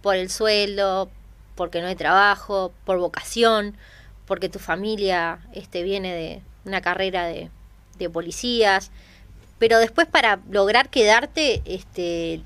por 0.00 0.16
el 0.16 0.30
sueldo, 0.30 1.10
porque 1.54 1.82
no 1.82 1.88
hay 1.88 1.96
trabajo, 1.96 2.72
por 2.86 2.98
vocación, 2.98 3.76
porque 4.26 4.48
tu 4.48 4.58
familia 4.58 5.40
este, 5.52 5.82
viene 5.82 6.14
de 6.14 6.42
una 6.64 6.80
carrera 6.80 7.26
de, 7.26 7.50
de 7.98 8.08
policías, 8.08 8.90
pero 9.58 9.78
después 9.78 10.06
para 10.06 10.40
lograr 10.50 10.88
quedarte, 10.88 11.60
este, 11.66 12.40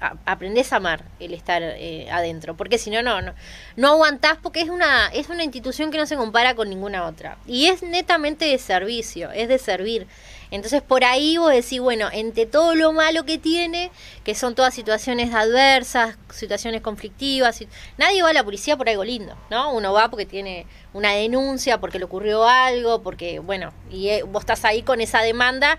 a- 0.00 0.14
aprendés 0.26 0.72
a 0.72 0.76
amar 0.76 1.04
el 1.20 1.34
estar 1.34 1.62
eh, 1.62 2.08
adentro, 2.10 2.56
porque 2.56 2.78
si 2.78 2.90
no, 2.90 3.02
no, 3.02 3.22
no, 3.22 3.34
no 3.76 3.88
aguantás 3.88 4.38
porque 4.42 4.60
es 4.60 4.68
una, 4.68 5.08
es 5.08 5.28
una 5.28 5.44
institución 5.44 5.90
que 5.90 5.98
no 5.98 6.06
se 6.06 6.16
compara 6.16 6.54
con 6.54 6.68
ninguna 6.68 7.04
otra. 7.06 7.36
Y 7.46 7.66
es 7.66 7.82
netamente 7.82 8.44
de 8.46 8.58
servicio, 8.58 9.30
es 9.32 9.48
de 9.48 9.58
servir. 9.58 10.06
Entonces 10.50 10.82
por 10.82 11.02
ahí 11.04 11.36
vos 11.36 11.50
decís, 11.50 11.80
bueno, 11.80 12.08
entre 12.12 12.46
todo 12.46 12.74
lo 12.76 12.92
malo 12.92 13.24
que 13.24 13.38
tiene, 13.38 13.90
que 14.22 14.34
son 14.36 14.54
todas 14.54 14.72
situaciones 14.72 15.34
adversas, 15.34 16.16
situaciones 16.32 16.80
conflictivas, 16.80 17.60
nadie 17.98 18.22
va 18.22 18.30
a 18.30 18.32
la 18.32 18.44
policía 18.44 18.76
por 18.76 18.88
algo 18.88 19.02
lindo, 19.04 19.36
¿no? 19.50 19.72
Uno 19.72 19.92
va 19.92 20.10
porque 20.10 20.26
tiene 20.26 20.66
una 20.92 21.10
denuncia, 21.12 21.78
porque 21.80 21.98
le 21.98 22.04
ocurrió 22.04 22.46
algo, 22.46 23.02
porque, 23.02 23.40
bueno, 23.40 23.72
y 23.90 24.10
eh, 24.10 24.22
vos 24.22 24.42
estás 24.42 24.64
ahí 24.64 24.82
con 24.82 25.00
esa 25.00 25.22
demanda, 25.22 25.76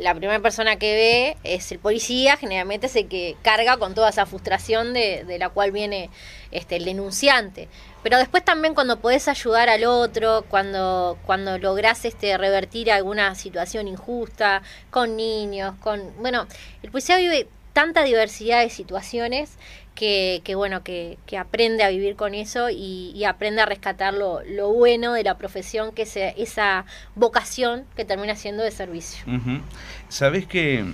la 0.00 0.14
primera 0.14 0.40
persona 0.40 0.76
que 0.76 0.94
ve 0.94 1.36
es 1.44 1.72
el 1.72 1.78
policía, 1.78 2.36
generalmente 2.36 2.86
es 2.86 2.96
el 2.96 3.08
que 3.08 3.36
carga 3.42 3.76
con 3.76 3.94
toda 3.94 4.10
esa 4.10 4.26
frustración 4.26 4.92
de, 4.92 5.24
de 5.24 5.38
la 5.38 5.48
cual 5.48 5.72
viene 5.72 6.10
este, 6.50 6.76
el 6.76 6.84
denunciante. 6.84 7.68
Pero 8.02 8.18
después 8.18 8.44
también 8.44 8.74
cuando 8.74 9.00
podés 9.00 9.26
ayudar 9.26 9.68
al 9.68 9.84
otro, 9.84 10.44
cuando, 10.48 11.18
cuando 11.26 11.58
lográs 11.58 12.04
este, 12.04 12.38
revertir 12.38 12.90
alguna 12.92 13.34
situación 13.34 13.88
injusta, 13.88 14.62
con 14.90 15.16
niños, 15.16 15.74
con... 15.80 16.14
Bueno, 16.18 16.46
el 16.82 16.90
policía 16.90 17.16
vive 17.16 17.48
tanta 17.76 18.04
diversidad 18.04 18.62
de 18.62 18.70
situaciones 18.70 19.50
que, 19.94 20.40
que 20.44 20.54
bueno, 20.54 20.82
que, 20.82 21.18
que 21.26 21.36
aprende 21.36 21.82
a 21.84 21.90
vivir 21.90 22.16
con 22.16 22.32
eso 22.32 22.70
y, 22.70 23.12
y 23.14 23.24
aprende 23.24 23.60
a 23.60 23.66
rescatar 23.66 24.14
lo, 24.14 24.40
lo 24.44 24.72
bueno 24.72 25.12
de 25.12 25.22
la 25.22 25.36
profesión, 25.36 25.92
que 25.92 26.02
es 26.02 26.16
esa 26.16 26.86
vocación 27.16 27.84
que 27.94 28.06
termina 28.06 28.34
siendo 28.34 28.62
de 28.62 28.70
servicio. 28.70 29.26
Ujú. 29.26 29.60
Sabés 30.08 30.46
que 30.46 30.86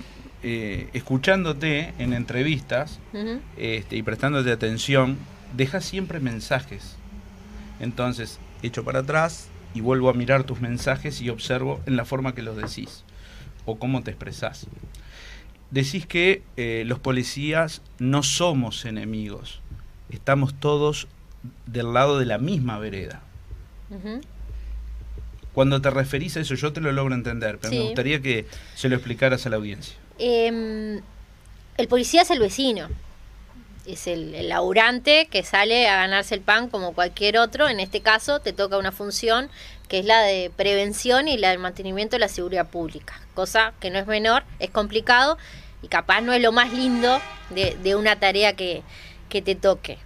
eh, 0.43 0.89
escuchándote 0.91 1.93
en 1.99 2.11
entrevistas 2.11 2.99
Ujú. 3.13 3.39
este, 3.55 3.95
y 3.95 4.03
prestándote 4.03 4.51
atención, 4.51 5.17
dejas 5.55 5.85
siempre 5.85 6.19
mensajes. 6.19 6.97
Entonces, 7.79 8.39
echo 8.61 8.83
para 8.83 8.99
atrás 8.99 9.47
y 9.73 9.79
vuelvo 9.79 10.09
a 10.09 10.13
mirar 10.13 10.43
tus 10.43 10.59
mensajes 10.59 11.21
y 11.21 11.29
observo 11.29 11.79
en 11.85 11.95
la 11.95 12.03
forma 12.03 12.35
que 12.35 12.41
los 12.41 12.57
decís 12.57 13.05
o 13.63 13.79
cómo 13.79 14.03
te 14.03 14.11
expresás. 14.11 14.67
Decís 15.73 16.05
que 16.05 16.43
eh, 16.55 16.83
los 16.85 16.99
policías 16.99 17.81
no 17.97 18.21
somos 18.21 18.85
enemigos, 18.85 19.59
estamos 20.11 20.53
todos 20.53 21.07
del 21.65 21.93
lado 21.93 22.19
de 22.19 22.27
la 22.27 22.37
misma 22.37 22.77
vereda. 22.77 23.23
Cuando 25.51 25.81
te 25.81 25.89
referís 25.89 26.37
a 26.37 26.41
eso, 26.41 26.53
yo 26.53 26.73
te 26.73 26.79
lo 26.79 26.91
logro 26.91 27.15
entender, 27.15 27.57
pero 27.57 27.73
me 27.73 27.81
gustaría 27.85 28.21
que 28.21 28.45
se 28.75 28.87
lo 28.87 28.95
explicaras 28.95 29.47
a 29.47 29.49
la 29.49 29.55
audiencia. 29.55 29.95
Em, 30.19 31.01
el 31.77 31.87
policía 31.87 32.21
es 32.21 32.29
el 32.29 32.39
vecino. 32.39 32.89
Es 33.87 34.05
el, 34.05 34.35
el 34.35 34.49
laburante 34.49 35.27
que 35.29 35.41
sale 35.41 35.87
a 35.89 35.97
ganarse 35.97 36.35
el 36.35 36.41
pan 36.41 36.69
como 36.69 36.93
cualquier 36.93 37.39
otro. 37.39 37.67
En 37.67 37.79
este 37.79 38.01
caso 38.01 38.39
te 38.39 38.53
toca 38.53 38.77
una 38.77 38.91
función 38.91 39.49
que 39.87 39.99
es 39.99 40.05
la 40.05 40.21
de 40.21 40.51
prevención 40.55 41.27
y 41.27 41.37
la 41.37 41.49
del 41.49 41.59
mantenimiento 41.59 42.15
de 42.15 42.19
la 42.19 42.27
seguridad 42.27 42.69
pública. 42.69 43.19
Cosa 43.33 43.73
que 43.79 43.89
no 43.89 43.97
es 43.97 44.07
menor, 44.07 44.43
es 44.59 44.69
complicado 44.69 45.37
y 45.83 45.89
capaz 45.89 46.21
no 46.21 46.33
es 46.33 46.41
lo 46.41 46.51
más 46.51 46.73
lindo 46.73 47.21
de, 47.51 47.77
de 47.83 47.95
una 47.95 48.19
tarea 48.19 48.55
que, 48.55 48.81
que 49.29 49.43
te 49.43 49.53
toque. 49.53 49.99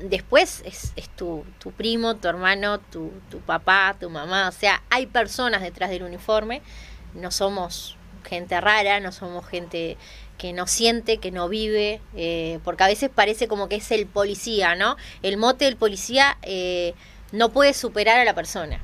Después 0.00 0.62
es, 0.64 0.92
es 0.96 1.08
tu, 1.10 1.44
tu 1.60 1.70
primo, 1.70 2.16
tu 2.16 2.26
hermano, 2.26 2.80
tu, 2.80 3.12
tu 3.30 3.38
papá, 3.38 3.94
tu 4.00 4.10
mamá. 4.10 4.48
O 4.48 4.52
sea, 4.52 4.82
hay 4.90 5.06
personas 5.06 5.62
detrás 5.62 5.90
del 5.90 6.02
uniforme. 6.02 6.62
No 7.14 7.30
somos 7.30 7.96
gente 8.24 8.60
rara, 8.60 8.98
no 8.98 9.12
somos 9.12 9.46
gente 9.46 9.96
que 10.38 10.52
no 10.52 10.66
siente, 10.66 11.18
que 11.18 11.30
no 11.30 11.48
vive, 11.48 12.00
eh, 12.16 12.58
porque 12.64 12.82
a 12.82 12.88
veces 12.88 13.10
parece 13.14 13.46
como 13.46 13.68
que 13.68 13.76
es 13.76 13.90
el 13.92 14.06
policía, 14.06 14.74
¿no? 14.74 14.96
El 15.22 15.36
mote 15.36 15.66
del 15.66 15.76
policía 15.76 16.36
eh, 16.42 16.94
no 17.30 17.50
puede 17.50 17.74
superar 17.74 18.18
a 18.18 18.24
la 18.24 18.34
persona. 18.34 18.80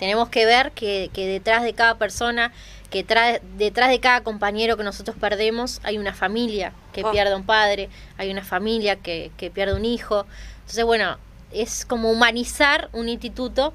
Tenemos 0.00 0.30
que 0.30 0.46
ver 0.46 0.72
que, 0.72 1.10
que 1.12 1.26
detrás 1.26 1.62
de 1.62 1.74
cada 1.74 1.98
persona, 1.98 2.52
que 2.90 3.06
tra- 3.06 3.40
detrás 3.56 3.88
de 3.90 4.00
cada 4.00 4.22
compañero 4.22 4.76
que 4.76 4.82
nosotros 4.82 5.16
perdemos, 5.18 5.80
hay 5.84 5.96
una 5.98 6.12
familia 6.12 6.72
que 6.92 7.02
Ah. 7.04 7.10
pierde 7.12 7.34
un 7.34 7.44
padre, 7.44 7.88
hay 8.18 8.30
una 8.30 8.42
familia 8.44 8.96
que, 8.96 9.30
que 9.36 9.50
pierde 9.50 9.74
un 9.74 9.84
hijo. 9.84 10.26
Entonces, 10.62 10.84
bueno, 10.84 11.16
es 11.52 11.84
como 11.84 12.10
humanizar 12.10 12.88
un 12.92 13.08
instituto 13.08 13.72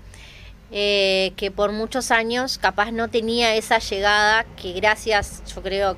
eh, 0.71 1.33
que 1.37 1.51
por 1.51 1.71
muchos 1.71 2.11
años 2.11 2.57
capaz 2.57 2.91
no 2.91 3.09
tenía 3.09 3.55
esa 3.55 3.79
llegada 3.79 4.45
que 4.61 4.73
gracias, 4.73 5.43
yo 5.53 5.61
creo, 5.61 5.95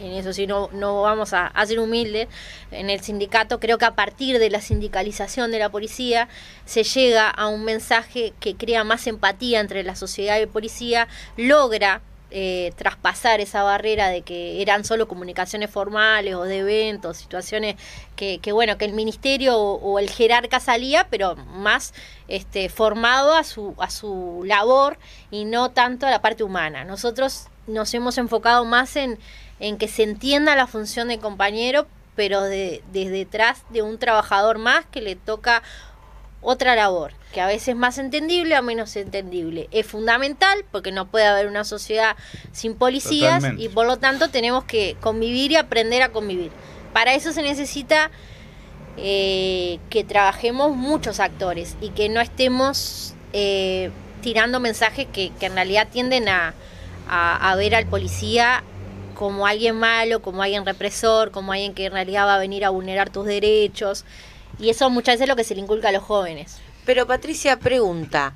en 0.00 0.12
eso 0.12 0.32
sí 0.32 0.46
no, 0.46 0.70
no 0.72 1.02
vamos 1.02 1.32
a, 1.32 1.48
a 1.48 1.66
ser 1.66 1.80
humildes, 1.80 2.28
en 2.70 2.88
el 2.90 3.00
sindicato 3.00 3.58
creo 3.58 3.76
que 3.76 3.84
a 3.86 3.94
partir 3.96 4.38
de 4.38 4.50
la 4.50 4.60
sindicalización 4.60 5.50
de 5.50 5.58
la 5.58 5.68
policía 5.70 6.28
se 6.64 6.84
llega 6.84 7.28
a 7.28 7.48
un 7.48 7.64
mensaje 7.64 8.32
que 8.38 8.54
crea 8.54 8.84
más 8.84 9.06
empatía 9.08 9.58
entre 9.60 9.82
la 9.82 9.96
sociedad 9.96 10.38
y 10.38 10.42
el 10.42 10.48
policía, 10.48 11.08
logra 11.36 12.00
eh, 12.30 12.72
traspasar 12.76 13.40
esa 13.40 13.62
barrera 13.62 14.08
de 14.08 14.22
que 14.22 14.60
eran 14.60 14.84
solo 14.84 15.08
comunicaciones 15.08 15.70
formales 15.70 16.34
o 16.34 16.42
de 16.42 16.58
eventos, 16.58 17.16
situaciones 17.16 17.76
que, 18.16 18.40
bueno, 18.52 18.76
que 18.76 18.84
el 18.84 18.92
ministerio 18.92 19.56
o, 19.56 19.74
o 19.76 19.98
el 19.98 20.10
jerarca 20.10 20.60
salía, 20.60 21.06
pero 21.08 21.36
más 21.36 21.94
este, 22.28 22.68
formado 22.68 23.34
a 23.34 23.44
su, 23.44 23.74
a 23.78 23.90
su 23.90 24.42
labor 24.44 24.98
y 25.30 25.44
no 25.44 25.70
tanto 25.70 26.06
a 26.06 26.10
la 26.10 26.20
parte 26.20 26.44
humana. 26.44 26.84
Nosotros 26.84 27.46
nos 27.66 27.94
hemos 27.94 28.18
enfocado 28.18 28.64
más 28.64 28.96
en, 28.96 29.18
en 29.60 29.78
que 29.78 29.88
se 29.88 30.02
entienda 30.02 30.56
la 30.56 30.66
función 30.66 31.08
de 31.08 31.18
compañero, 31.18 31.86
pero 32.16 32.42
de, 32.42 32.82
desde 32.92 33.10
detrás 33.10 33.62
de 33.70 33.82
un 33.82 33.96
trabajador 33.98 34.58
más 34.58 34.84
que 34.86 35.00
le 35.00 35.14
toca 35.14 35.62
otra 36.40 36.76
labor, 36.76 37.12
que 37.32 37.40
a 37.40 37.46
veces 37.46 37.68
es 37.68 37.76
más 37.76 37.98
entendible 37.98 38.56
o 38.58 38.62
menos 38.62 38.94
entendible. 38.96 39.68
Es 39.72 39.86
fundamental 39.86 40.64
porque 40.70 40.92
no 40.92 41.06
puede 41.06 41.26
haber 41.26 41.46
una 41.48 41.64
sociedad 41.64 42.16
sin 42.52 42.74
policías 42.74 43.36
Totalmente. 43.36 43.62
y 43.64 43.68
por 43.68 43.86
lo 43.86 43.96
tanto 43.98 44.28
tenemos 44.30 44.64
que 44.64 44.96
convivir 45.00 45.50
y 45.52 45.56
aprender 45.56 46.02
a 46.02 46.10
convivir. 46.10 46.50
Para 46.92 47.14
eso 47.14 47.32
se 47.32 47.42
necesita 47.42 48.10
eh, 48.96 49.78
que 49.90 50.04
trabajemos 50.04 50.74
muchos 50.76 51.20
actores 51.20 51.76
y 51.80 51.90
que 51.90 52.08
no 52.08 52.20
estemos 52.20 53.14
eh, 53.32 53.90
tirando 54.22 54.58
mensajes 54.60 55.06
que, 55.12 55.30
que 55.38 55.46
en 55.46 55.54
realidad 55.54 55.88
tienden 55.92 56.28
a, 56.28 56.54
a- 57.08 57.50
a 57.50 57.56
ver 57.56 57.74
al 57.74 57.86
policía 57.86 58.62
como 59.14 59.46
alguien 59.46 59.76
malo, 59.76 60.22
como 60.22 60.42
alguien 60.42 60.64
represor, 60.64 61.30
como 61.30 61.52
alguien 61.52 61.74
que 61.74 61.86
en 61.86 61.92
realidad 61.92 62.26
va 62.26 62.36
a 62.36 62.38
venir 62.38 62.64
a 62.64 62.70
vulnerar 62.70 63.10
tus 63.10 63.26
derechos. 63.26 64.04
Y 64.58 64.70
eso 64.70 64.90
muchas 64.90 65.14
veces 65.14 65.22
es 65.22 65.28
lo 65.28 65.36
que 65.36 65.44
se 65.44 65.54
le 65.54 65.60
inculca 65.60 65.88
a 65.88 65.92
los 65.92 66.02
jóvenes. 66.02 66.56
Pero 66.84 67.06
Patricia 67.06 67.58
pregunta, 67.58 68.32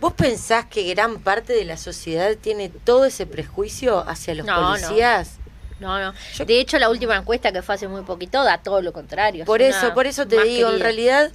¿vos 0.00 0.12
pensás 0.14 0.64
que 0.66 0.82
gran 0.92 1.20
parte 1.20 1.52
de 1.52 1.64
la 1.64 1.76
sociedad 1.76 2.34
tiene 2.40 2.68
todo 2.70 3.04
ese 3.04 3.26
prejuicio 3.26 3.98
hacia 4.08 4.34
los 4.34 4.46
No, 4.46 4.56
policías? 4.72 5.32
No, 5.78 5.98
no. 5.98 6.12
Yo- 6.34 6.44
De 6.44 6.60
hecho, 6.60 6.78
la 6.78 6.90
última 6.90 7.16
encuesta 7.16 7.52
que 7.52 7.62
fue 7.62 7.74
hace 7.74 7.88
muy 7.88 8.02
poquito 8.02 8.42
da 8.44 8.58
todo 8.58 8.82
lo 8.82 8.92
contrario. 8.92 9.44
Por 9.44 9.62
Es 9.62 9.76
eso, 9.76 9.94
por 9.94 10.06
eso 10.06 10.26
te 10.26 10.42
digo, 10.44 10.70
en 10.70 10.80
realidad, 10.80 11.30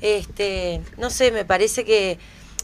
este, 0.00 0.80
no 0.96 1.10
sé, 1.10 1.30
me 1.32 1.44
parece 1.44 1.84
que 1.84 2.18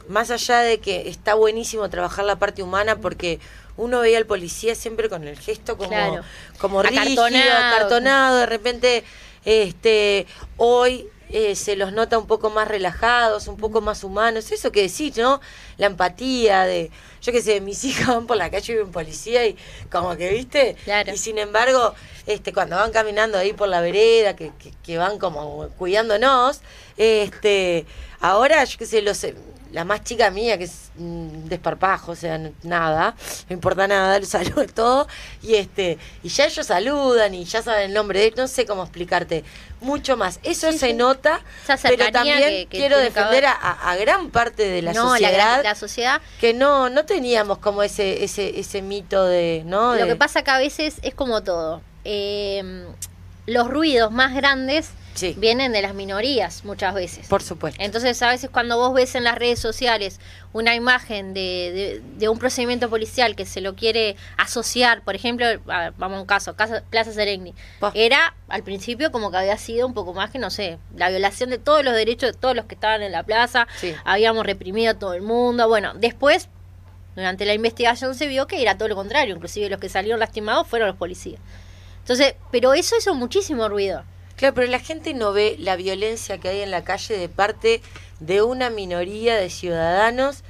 más 0.08 0.30
allá 0.30 0.60
de 0.60 0.78
que 0.78 1.08
está 1.08 1.34
buenísimo 1.34 1.90
trabajar 1.90 2.24
la 2.24 2.36
parte 2.36 2.62
humana 2.62 2.96
porque 2.96 3.40
uno 3.76 4.00
veía 4.00 4.16
al 4.18 4.24
policía 4.26 4.74
siempre 4.74 5.08
con 5.08 5.26
el 5.26 5.38
gesto 5.38 5.76
como, 5.76 5.90
Claro. 5.90 6.22
como 6.58 6.82
rígido, 6.82 7.24
Acartonado. 7.24 7.74
acartonado, 7.74 8.38
de 8.38 8.46
repente, 8.46 9.04
este, 9.44 10.26
hoy 10.56 11.08
eh, 11.30 11.56
se 11.56 11.76
los 11.76 11.92
nota 11.92 12.18
un 12.18 12.26
poco 12.26 12.50
más 12.50 12.68
relajados, 12.68 13.48
un 13.48 13.56
poco 13.56 13.80
más 13.80 14.04
humanos, 14.04 14.52
eso 14.52 14.70
que 14.70 14.82
decís, 14.82 15.16
¿no? 15.16 15.40
La 15.76 15.86
empatía 15.86 16.64
de, 16.64 16.90
yo 17.20 17.32
qué 17.32 17.42
sé, 17.42 17.60
mis 17.60 17.84
hijas 17.84 18.08
van 18.08 18.26
por 18.26 18.36
la 18.36 18.50
calle 18.50 18.72
y 18.72 18.76
ven 18.76 18.86
un 18.86 18.92
policía 18.92 19.46
y 19.46 19.56
como 19.90 20.16
que, 20.16 20.30
¿viste? 20.30 20.76
Claro. 20.84 21.12
Y 21.12 21.16
sin 21.16 21.38
embargo, 21.38 21.94
este, 22.26 22.52
cuando 22.52 22.76
van 22.76 22.92
caminando 22.92 23.38
ahí 23.38 23.52
por 23.52 23.68
la 23.68 23.80
vereda, 23.80 24.36
que, 24.36 24.52
que, 24.58 24.72
que 24.82 24.98
van 24.98 25.18
como 25.18 25.68
cuidándonos, 25.78 26.60
este, 26.96 27.86
ahora, 28.20 28.62
yo 28.64 28.78
qué 28.78 28.86
sé, 28.86 29.02
los, 29.02 29.24
la 29.76 29.84
más 29.84 30.02
chica 30.02 30.30
mía, 30.30 30.56
que 30.56 30.64
es 30.64 30.90
un 30.96 31.50
desparpajo, 31.50 32.12
o 32.12 32.16
sea, 32.16 32.40
nada, 32.62 33.14
no 33.46 33.52
importa 33.54 33.86
nada, 33.86 34.18
lo 34.18 34.24
saludo 34.24 34.64
todo, 34.74 35.06
y 35.42 35.56
este, 35.56 35.98
y 36.22 36.30
ya 36.30 36.46
ellos 36.46 36.66
saludan 36.66 37.34
y 37.34 37.44
ya 37.44 37.60
saben 37.62 37.82
el 37.90 37.92
nombre 37.92 38.20
de 38.20 38.26
él, 38.28 38.34
no 38.38 38.48
sé 38.48 38.64
cómo 38.64 38.82
explicarte, 38.84 39.44
mucho 39.82 40.16
más. 40.16 40.40
Eso 40.42 40.72
Sí, 40.72 40.78
se 40.78 40.86
sí. 40.88 40.92
nota, 40.94 41.40
pero 41.82 42.10
también 42.10 42.38
que- 42.38 42.66
que 42.70 42.78
quiero 42.78 42.96
defender 42.98 43.44
a, 43.44 43.96
gran 44.00 44.30
parte 44.30 44.66
de 44.66 44.80
la 44.80 44.94
no, 44.94 45.10
sociedad 45.10 45.30
la, 45.32 45.36
gran- 45.36 45.62
la 45.62 45.74
sociedad. 45.74 46.20
que 46.40 46.54
no, 46.54 46.88
no 46.88 47.04
teníamos 47.04 47.58
como 47.58 47.82
ese, 47.82 48.24
ese, 48.24 48.58
ese 48.58 48.80
mito 48.80 49.26
de, 49.26 49.62
¿no? 49.66 49.94
Lo 49.94 50.00
De- 50.04 50.08
que 50.08 50.16
pasa 50.16 50.42
que 50.42 50.50
a 50.52 50.56
veces 50.58 50.94
es 51.02 51.14
como 51.14 51.42
todo. 51.42 51.82
Eh, 52.04 52.86
los 53.44 53.68
ruidos 53.68 54.10
más 54.10 54.34
grandes 54.34 54.88
Sí. 55.16 55.34
vienen 55.36 55.72
de 55.72 55.82
las 55.82 55.94
minorías 55.94 56.64
muchas 56.64 56.94
veces. 56.94 57.26
por 57.26 57.42
supuesto. 57.42 57.82
Entonces, 57.82 58.22
a 58.22 58.28
veces 58.28 58.48
cuando 58.50 58.76
vos 58.76 58.94
ves 58.94 59.14
en 59.16 59.24
las 59.24 59.34
redes 59.36 59.58
sociales 59.58 60.20
una 60.52 60.74
imagen 60.76 61.34
de, 61.34 61.40
de- 61.40 62.02
de 62.18 62.28
un 62.28 62.38
procedimiento 62.38 62.88
policial 62.88 63.34
que 63.34 63.44
se 63.46 63.60
lo 63.60 63.74
quiere 63.74 64.16
asociar, 64.36 65.02
por 65.02 65.14
ejemplo, 65.14 65.46
a 65.46 65.80
ver, 65.80 65.92
vamos 65.98 66.18
a 66.18 66.20
un 66.20 66.26
caso, 66.26 66.54
Casa- 66.54 66.82
Plaza 66.88 67.12
Serengni, 67.12 67.54
Pa. 67.80 67.90
era 67.94 68.34
al 68.48 68.62
principio 68.62 69.10
como 69.10 69.30
que 69.30 69.38
había 69.38 69.58
sido 69.58 69.86
un 69.86 69.94
poco 69.94 70.14
más 70.14 70.30
que, 70.30 70.38
no 70.38 70.50
sé, 70.50 70.78
la 70.94 71.08
violación 71.10 71.50
de 71.50 71.58
todos 71.58 71.84
los 71.84 71.94
derechos 71.94 72.32
de 72.32 72.38
todos 72.38 72.54
los 72.54 72.66
que 72.66 72.74
estaban 72.74 73.02
en 73.02 73.12
la 73.12 73.22
plaza, 73.24 73.66
Sí. 73.80 73.92
habíamos 74.04 74.46
reprimido 74.46 74.92
a 74.92 74.94
todo 74.98 75.14
el 75.14 75.22
mundo, 75.22 75.66
bueno, 75.68 75.92
después, 75.94 76.48
durante 77.14 77.44
la 77.46 77.54
investigación 77.54 78.14
se 78.14 78.26
vio 78.26 78.46
que 78.46 78.60
era 78.60 78.76
todo 78.76 78.88
lo 78.88 78.94
contrario, 78.96 79.34
inclusive 79.34 79.70
los 79.70 79.80
que 79.80 79.88
salieron 79.88 80.20
lastimados 80.20 80.66
fueron 80.68 80.88
los 80.88 80.96
policías. 80.98 81.40
Entonces, 82.00 82.34
pero 82.50 82.74
eso 82.74 82.94
hizo 82.98 83.14
muchísimo 83.14 83.68
ruido. 83.68 84.04
Claro, 84.36 84.54
pero 84.54 84.66
la 84.70 84.80
gente 84.80 85.14
no 85.14 85.32
ve 85.32 85.56
la 85.58 85.76
violencia 85.76 86.38
que 86.38 86.48
hay 86.48 86.60
en 86.60 86.70
la 86.70 86.84
calle 86.84 87.16
de 87.16 87.28
parte 87.28 87.80
de 88.20 88.42
una 88.42 88.68
minoría 88.70 89.36
de 89.36 89.48
ciudadanos 89.50 90.42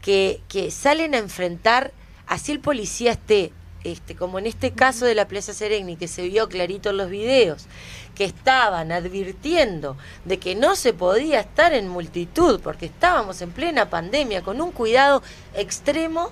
que, 0.00 0.40
que 0.48 0.70
salen 0.70 1.14
a 1.14 1.18
enfrentar, 1.18 1.92
así 2.26 2.52
el 2.52 2.60
policía 2.60 3.12
esté, 3.12 3.52
este, 3.84 4.14
como 4.14 4.38
en 4.38 4.46
este 4.46 4.70
caso 4.72 5.04
de 5.06 5.16
la 5.16 5.26
Plaza 5.26 5.52
Sereni, 5.52 5.96
que 5.96 6.06
se 6.06 6.22
vio 6.22 6.48
clarito 6.48 6.90
en 6.90 6.96
los 6.98 7.10
videos, 7.10 7.66
que 8.14 8.24
estaban 8.24 8.92
advirtiendo 8.92 9.96
de 10.24 10.38
que 10.38 10.54
no 10.54 10.76
se 10.76 10.92
podía 10.92 11.40
estar 11.40 11.72
en 11.72 11.88
multitud, 11.88 12.60
porque 12.60 12.86
estábamos 12.86 13.42
en 13.42 13.50
plena 13.50 13.90
pandemia, 13.90 14.42
con 14.42 14.60
un 14.60 14.70
cuidado 14.70 15.20
extremo, 15.54 16.30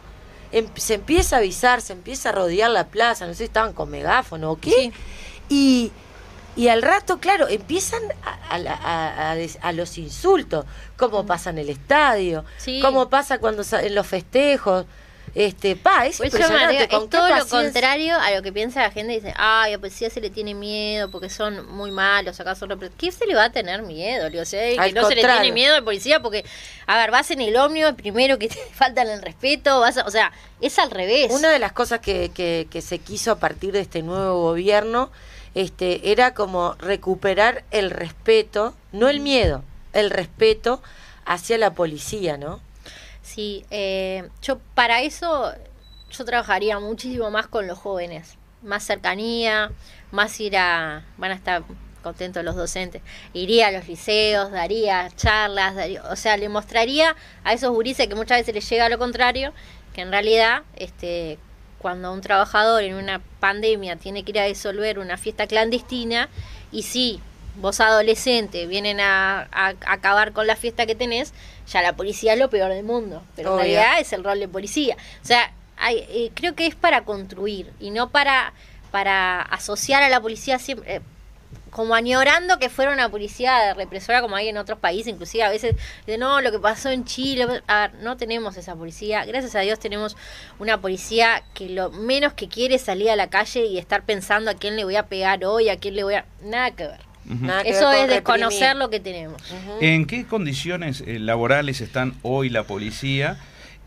em- 0.53 0.69
se 0.77 0.95
empieza 0.95 1.37
a 1.37 1.39
avisar, 1.41 1.81
se 1.81 1.93
empieza 1.93 2.29
a 2.29 2.33
rodear 2.33 2.71
la 2.71 2.87
plaza, 2.87 3.27
no 3.27 3.33
sé 3.33 3.39
si 3.39 3.45
estaban 3.45 3.73
con 3.73 3.91
megáfono 3.91 4.53
o 4.53 4.61
qué, 4.61 4.71
Sí. 4.71 4.93
y, 5.49 5.93
y 6.61 6.69
al 6.69 6.83
rato, 6.83 7.19
claro, 7.21 7.49
empiezan 7.49 8.03
a, 8.51 9.35
a 9.63 9.73
los 9.73 9.97
insultos, 9.99 10.65
cómo 10.97 11.25
pasa 11.27 11.51
en 11.51 11.59
el 11.59 11.71
estadio, 11.71 12.45
Sí. 12.59 12.81
cómo 12.83 13.09
pasa 13.09 13.39
cuando 13.39 13.63
en 13.73 13.95
los 13.95 14.07
festejos. 14.07 14.85
Este, 15.33 15.77
pa, 15.77 16.07
es 16.09 16.17
Pues 16.17 16.33
impresionante. 16.35 16.89
Con 16.89 17.05
es 17.05 17.11
todo 17.11 17.29
lo 17.29 17.47
contrario 17.47 18.17
a 18.19 18.33
lo 18.33 18.43
que 18.43 18.53
piensa 18.53 18.83
la 18.83 18.91
gente. 18.91 19.13
Dice, 19.13 19.33
ay, 19.37 19.75
a 19.75 19.79
policía 19.79 20.11
se 20.11 20.21
le 20.21 20.29
tiene 20.29 20.55
miedo 20.55 21.09
porque 21.09 21.31
son 21.31 21.73
muy 21.73 21.93
malos, 21.93 22.41
acá 22.41 22.57
son 22.57 22.69
repre-". 22.71 22.91
¿Qué 22.99 23.13
se 23.13 23.27
le 23.27 23.37
va 23.37 23.45
a 23.45 23.53
tener 23.53 23.83
miedo? 23.83 24.25
Le 24.25 24.31
digo, 24.31 24.45
sea, 24.45 24.61
que 24.85 24.93
no 24.93 25.07
se 25.07 25.15
le 25.15 25.23
tiene 25.23 25.53
miedo 25.53 25.77
al 25.77 25.85
policía 25.85 26.21
porque, 26.21 26.45
a 26.89 26.97
ver, 26.97 27.13
vas 27.13 27.31
en 27.31 27.41
el 27.43 27.57
ómnibus, 27.57 27.93
primero 27.93 28.41
que 28.41 28.49
te 28.49 28.59
faltan 28.75 29.09
el 29.09 29.23
respeto, 29.23 29.79
vas 29.79 29.99
a- 29.99 30.05
o 30.05 30.11
sea, 30.11 30.33
es 30.61 30.77
al 30.81 30.91
revés. 30.91 31.31
Una 31.31 31.51
de 31.51 31.61
las 31.61 31.71
cosas 31.73 32.01
que, 32.01 32.33
que, 32.35 32.67
que 32.69 32.83
se 32.83 32.99
quiso 32.99 33.31
a 33.31 33.39
partir 33.39 33.71
de 33.73 33.81
este 33.83 34.03
nuevo 34.03 34.43
gobierno 34.43 35.13
este, 35.55 36.11
era 36.13 36.35
como 36.35 36.75
recuperar 36.79 37.65
el 37.71 37.91
respeto, 37.91 38.75
no 38.93 39.09
el 39.09 39.21
miedo, 39.21 39.63
el 39.93 40.11
respeto 40.11 40.83
hacia 41.25 41.59
la 41.59 41.73
policía, 41.75 42.37
¿no? 42.37 42.61
Sí, 43.23 43.65
eh, 43.71 44.29
yo 44.43 44.59
para 44.75 45.03
eso 45.03 45.53
yo 46.11 46.25
trabajaría 46.25 46.79
muchísimo 46.81 47.31
más 47.31 47.47
con 47.47 47.67
los 47.67 47.79
jóvenes, 47.79 48.37
más 48.63 48.83
cercanía, 48.85 49.71
más 50.11 50.39
ir 50.41 50.57
a, 50.57 51.05
van 51.17 51.31
a 51.31 51.35
estar 51.35 51.63
contentos 52.03 52.43
los 52.43 52.57
docentes, 52.57 53.03
iría 53.35 53.69
a 53.69 53.73
los 53.73 53.87
liceos, 53.87 54.51
daría 54.51 55.11
charlas, 55.17 55.75
daría- 55.77 56.03
o 56.11 56.17
sea, 56.17 56.37
le 56.37 56.49
mostraría 56.49 57.15
a 57.45 57.53
esos 57.53 57.71
gurises 57.71 58.09
que 58.09 58.15
muchas 58.15 58.39
veces 58.39 58.55
les 58.55 58.69
llega 58.69 58.89
lo 58.89 58.99
contrario, 58.99 59.53
que 59.95 60.01
en 60.01 60.11
realidad, 60.11 60.63
este, 60.77 61.39
cuando 61.81 62.13
un 62.13 62.21
trabajador 62.21 62.83
en 62.85 62.95
una 62.95 63.21
pandemia 63.41 63.97
tiene 63.97 64.23
que 64.23 64.31
ir 64.33 64.39
a 64.41 64.45
disolver 64.45 64.99
una 64.99 65.17
fiesta 65.17 65.47
clandestina, 65.47 66.29
y 66.71 66.83
si 66.85 67.21
vos 67.57 67.81
adolescente 67.81 68.67
vienen 68.67 69.01
a, 69.01 69.49
a- 69.51 69.75
a 69.85 69.93
acabar 69.93 70.33
con 70.33 70.47
la 70.47 70.57
fiesta 70.57 70.87
que 70.87 70.95
tenés, 70.95 71.33
ya 71.67 71.83
la 71.83 71.95
policía 71.95 72.35
es 72.35 72.39
lo 72.39 72.51
peor 72.51 72.71
del 72.71 72.85
mundo, 72.85 73.23
pero 73.35 73.55
Obvio. 73.55 73.61
en 73.65 73.71
realidad 73.71 74.01
es 74.01 74.13
el 74.13 74.23
rol 74.25 74.39
de 74.41 74.49
policía. 74.49 74.97
O 75.23 75.27
sea, 75.27 75.53
hay, 75.77 75.97
eh, 76.11 76.31
creo 76.35 76.55
que 76.55 76.67
es 76.67 76.75
para 76.75 77.05
construir 77.05 77.73
y 77.81 77.91
no 77.91 78.11
para, 78.11 78.53
para 78.91 79.41
asociar 79.43 80.03
a 80.03 80.09
la 80.11 80.21
policía 80.21 80.59
siempre... 80.59 80.97
eh, 80.97 81.01
como 81.71 81.95
añorando 81.95 82.59
que 82.59 82.69
fuera 82.69 82.93
una 82.93 83.09
policía 83.09 83.75
represora 83.75 84.21
como 84.21 84.37
hay 84.37 84.49
en 84.49 84.59
otros 84.59 84.79
países, 84.79 85.13
inclusive 85.13 85.45
a 85.45 85.51
veces 85.51 85.77
de 86.07 86.19
no, 86.19 86.41
lo 86.41 86.51
que 86.51 86.59
pasó 86.59 86.91
en 86.91 87.05
Chile, 87.05 87.47
a 87.67 87.89
ver, 87.89 87.95
no 88.03 88.17
tenemos 88.17 88.57
esa 88.57 88.75
policía, 88.75 89.25
gracias 89.25 89.55
a 89.55 89.61
Dios 89.61 89.79
tenemos 89.79 90.17
una 90.59 90.81
policía 90.81 91.43
que 91.55 91.69
lo 91.69 91.91
menos 91.91 92.33
que 92.35 92.49
quiere 92.49 92.77
es 92.77 92.83
salir 92.83 93.11
a 93.11 93.17
la 93.17 93.31
calle 93.31 93.67
y 93.67 93.79
estar 93.79 94.03
pensando 94.05 94.51
a 94.51 94.55
quién 94.55 94.77
le 94.77 94.85
voy 94.85 94.97
a 94.97 95.07
pegar 95.07 95.45
hoy, 95.45 95.69
a 95.69 95.77
quién 95.77 95.97
le 95.97 96.05
voy 96.05 96.15
a... 96.15 96.25
Nada 96.43 96.71
que 96.73 96.87
ver. 96.87 97.11
Eso 97.65 97.93
es 97.93 98.01
con 98.01 98.09
desconocer 98.09 98.61
reprimir. 98.61 98.77
lo 98.77 98.91
que 98.91 99.01
tenemos. 99.01 99.43
¿En 99.81 100.07
qué 100.07 100.27
condiciones 100.27 101.03
eh, 101.07 101.19
laborales 101.19 101.81
están 101.81 102.15
hoy 102.23 102.49
la 102.49 102.65
policía 102.65 103.39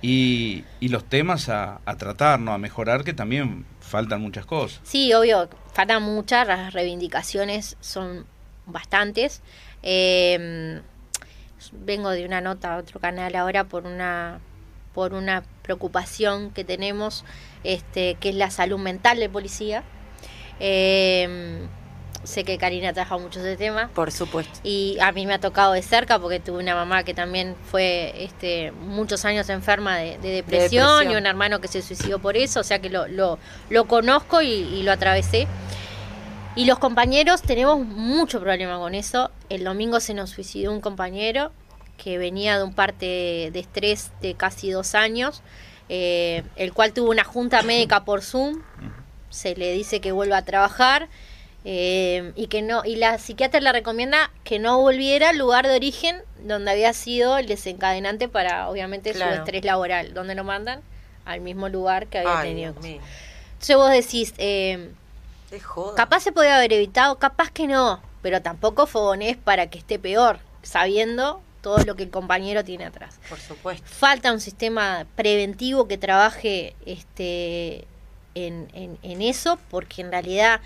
y, 0.01 0.63
y 0.79 0.89
los 0.89 1.03
temas 1.05 1.49
a, 1.49 1.81
a 1.85 1.97
tratar, 1.97 2.39
¿no? 2.39 2.53
a 2.53 2.57
mejorar, 2.57 3.03
que 3.03 3.13
también 3.13 3.65
faltan 3.93 4.21
muchas 4.21 4.47
cosas? 4.47 4.79
Sí, 4.81 5.13
obvio, 5.13 5.47
faltan 5.71 6.01
muchas, 6.01 6.47
las 6.47 6.73
reivindicaciones 6.73 7.77
son 7.79 8.25
bastantes. 8.65 9.43
Eh, 9.83 10.81
vengo 11.71 12.09
de 12.09 12.25
una 12.25 12.41
nota 12.41 12.73
a 12.73 12.77
otro 12.77 12.99
canal 12.99 13.35
ahora 13.35 13.65
por 13.65 13.85
una 13.85 14.39
por 14.95 15.13
una 15.13 15.43
preocupación 15.61 16.49
que 16.51 16.63
tenemos, 16.63 17.23
este, 17.63 18.15
que 18.15 18.29
es 18.29 18.35
la 18.35 18.49
salud 18.49 18.79
mental 18.79 19.19
de 19.19 19.29
policía. 19.29 19.83
Eh, 20.59 21.67
sé 22.23 22.43
que 22.43 22.57
Karina 22.57 22.93
trabaja 22.93 23.17
mucho 23.17 23.39
ese 23.39 23.57
tema. 23.57 23.89
Por 23.93 24.11
supuesto. 24.11 24.59
Y 24.63 24.97
a 25.01 25.11
mí 25.11 25.25
me 25.25 25.33
ha 25.33 25.39
tocado 25.39 25.73
de 25.73 25.81
cerca 25.81 26.19
porque 26.19 26.39
tuve 26.39 26.59
una 26.59 26.75
mamá 26.75 27.03
que 27.03 27.13
también 27.13 27.55
fue 27.69 28.13
este, 28.23 28.71
muchos 28.71 29.25
años 29.25 29.49
enferma 29.49 29.97
de, 29.97 30.17
de 30.17 30.29
depresión, 30.29 30.87
depresión. 30.87 31.11
y 31.11 31.15
un 31.15 31.25
hermano 31.25 31.59
que 31.61 31.67
se 31.67 31.81
suicidó 31.81 32.19
por 32.19 32.37
eso, 32.37 32.59
o 32.61 32.63
sea 32.63 32.79
que 32.79 32.89
lo, 32.89 33.07
lo, 33.07 33.39
lo 33.69 33.85
conozco 33.85 34.41
y, 34.41 34.47
y 34.47 34.83
lo 34.83 34.91
atravesé. 34.91 35.47
Y 36.55 36.65
los 36.65 36.77
compañeros 36.77 37.41
tenemos 37.41 37.79
mucho 37.79 38.39
problema 38.39 38.77
con 38.77 38.93
eso. 38.93 39.31
El 39.49 39.63
domingo 39.63 39.99
se 39.99 40.13
nos 40.13 40.29
suicidó 40.29 40.71
un 40.71 40.81
compañero 40.81 41.51
que 41.97 42.17
venía 42.17 42.57
de 42.57 42.63
un 42.63 42.73
parte 42.73 43.49
de 43.51 43.59
estrés 43.59 44.11
de 44.21 44.35
casi 44.35 44.69
dos 44.69 44.93
años, 44.93 45.41
eh, 45.89 46.43
el 46.55 46.73
cual 46.73 46.93
tuvo 46.93 47.09
una 47.09 47.23
junta 47.23 47.63
médica 47.63 48.05
por 48.05 48.21
Zoom. 48.21 48.61
Se 49.29 49.55
le 49.55 49.73
dice 49.73 49.99
que 49.99 50.11
vuelva 50.11 50.37
a 50.37 50.45
trabajar 50.45 51.09
eh, 51.65 52.33
y 52.35 52.47
que 52.47 52.61
no 52.61 52.83
y 52.83 52.95
la 52.97 53.17
psiquiatra 53.17 53.59
le 53.61 53.71
recomienda 53.71 54.31
que 54.43 54.59
no 54.59 54.79
volviera 54.81 55.29
al 55.29 55.37
lugar 55.37 55.65
de 55.67 55.75
origen 55.75 56.17
donde 56.45 56.71
había 56.71 56.91
sido 56.93 57.37
el 57.37 57.47
desencadenante 57.47 58.27
para 58.27 58.69
obviamente 58.69 59.13
su 59.13 59.23
estrés 59.23 59.63
laboral, 59.63 60.13
donde 60.13 60.35
lo 60.35 60.43
mandan 60.43 60.81
al 61.25 61.39
mismo 61.39 61.69
lugar 61.69 62.07
que 62.07 62.17
había 62.19 62.39
Ay, 62.39 62.49
tenido. 62.49 62.73
Entonces 62.81 63.75
vos 63.77 63.89
decís, 63.91 64.33
eh. 64.37 64.89
Capaz 65.95 66.21
se 66.21 66.31
podía 66.31 66.57
haber 66.57 66.73
evitado, 66.73 67.17
capaz 67.19 67.51
que 67.51 67.67
no, 67.67 68.01
pero 68.21 68.41
tampoco 68.41 68.87
fogonés 68.87 69.37
para 69.37 69.67
que 69.67 69.77
esté 69.77 69.99
peor, 69.99 70.39
sabiendo 70.63 71.41
todo 71.61 71.77
lo 71.85 71.95
que 71.95 72.03
el 72.03 72.09
compañero 72.09 72.63
tiene 72.65 72.85
atrás. 72.85 73.19
Por 73.29 73.39
supuesto. 73.39 73.85
Falta 73.87 74.33
un 74.33 74.41
sistema 74.41 75.05
preventivo 75.15 75.87
que 75.87 75.97
trabaje 75.99 76.75
este 76.85 77.85
en, 78.35 78.67
en- 78.73 78.97
en 79.03 79.21
eso, 79.21 79.59
porque 79.69 80.01
en 80.01 80.11
realidad 80.11 80.59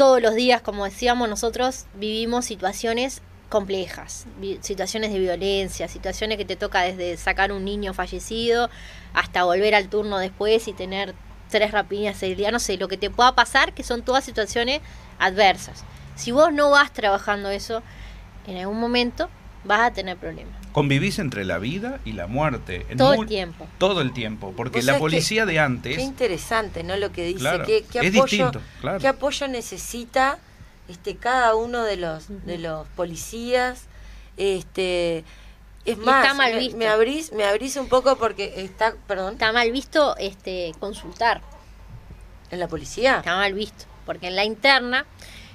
todos 0.00 0.22
los 0.22 0.34
días, 0.34 0.62
como 0.62 0.86
decíamos, 0.86 1.28
nosotros 1.28 1.84
vivimos 1.92 2.46
situaciones 2.46 3.20
complejas, 3.50 4.24
situaciones 4.62 5.12
de 5.12 5.18
violencia, 5.18 5.88
situaciones 5.88 6.38
que 6.38 6.46
te 6.46 6.56
toca 6.56 6.80
desde 6.80 7.18
sacar 7.18 7.52
un 7.52 7.66
niño 7.66 7.92
fallecido 7.92 8.70
hasta 9.12 9.44
volver 9.44 9.74
al 9.74 9.90
turno 9.90 10.16
después 10.16 10.68
y 10.68 10.72
tener 10.72 11.14
tres 11.50 11.72
rapiñas 11.72 12.22
el 12.22 12.34
día, 12.34 12.50
no 12.50 12.60
sé, 12.60 12.78
lo 12.78 12.88
que 12.88 12.96
te 12.96 13.10
pueda 13.10 13.34
pasar, 13.34 13.74
que 13.74 13.82
son 13.82 14.00
todas 14.00 14.24
situaciones 14.24 14.80
adversas. 15.18 15.84
Si 16.16 16.32
vos 16.32 16.50
no 16.50 16.70
vas 16.70 16.90
trabajando 16.94 17.50
eso, 17.50 17.82
en 18.46 18.56
algún 18.56 18.80
momento 18.80 19.28
vas 19.64 19.80
a 19.80 19.90
tener 19.92 20.16
problemas. 20.16 20.59
Convivís 20.72 21.18
entre 21.18 21.44
la 21.44 21.58
vida 21.58 21.98
y 22.04 22.12
la 22.12 22.26
muerte. 22.26 22.86
en 22.88 22.98
Todo 22.98 23.14
el 23.14 23.26
tiempo. 23.26 23.66
Todo 23.78 24.00
el 24.00 24.12
tiempo, 24.12 24.52
porque 24.56 24.82
la 24.82 24.94
que- 24.94 24.98
policía 25.00 25.46
de 25.46 25.58
antes... 25.58 25.96
Qué 25.96 26.02
interesante, 26.02 26.82
¿no? 26.84 26.96
Lo 26.96 27.10
que 27.12 27.24
dice. 27.24 27.40
Claro, 27.40 27.64
¿Qué, 27.66 27.84
qué 27.90 27.98
es 28.00 28.14
apoyo, 28.14 28.24
distinto, 28.24 28.60
claro. 28.80 28.98
¿Qué 29.00 29.08
apoyo 29.08 29.48
necesita 29.48 30.38
este 30.88 31.16
cada 31.16 31.54
uno 31.56 31.82
de 31.84 31.96
los 31.96 32.26
de 32.46 32.58
los 32.58 32.86
policías? 32.88 33.84
Este 34.36 35.24
es 35.84 35.98
más, 35.98 36.24
está 36.24 36.34
mal 36.34 36.58
visto. 36.58 36.76
Me, 36.76 36.86
abrís, 36.86 37.32
me 37.32 37.44
abrís 37.44 37.76
un 37.76 37.88
poco 37.88 38.16
porque 38.16 38.62
está, 38.64 38.94
perdón, 39.06 39.34
Está 39.34 39.52
mal 39.52 39.70
visto 39.72 40.16
este 40.18 40.72
consultar. 40.78 41.42
en 42.50 42.58
la 42.60 42.68
policía. 42.68 43.18
Está 43.18 43.36
mal 43.36 43.54
visto. 43.54 43.84
Porque 44.06 44.28
en 44.28 44.36
la 44.36 44.44
interna 44.44 45.04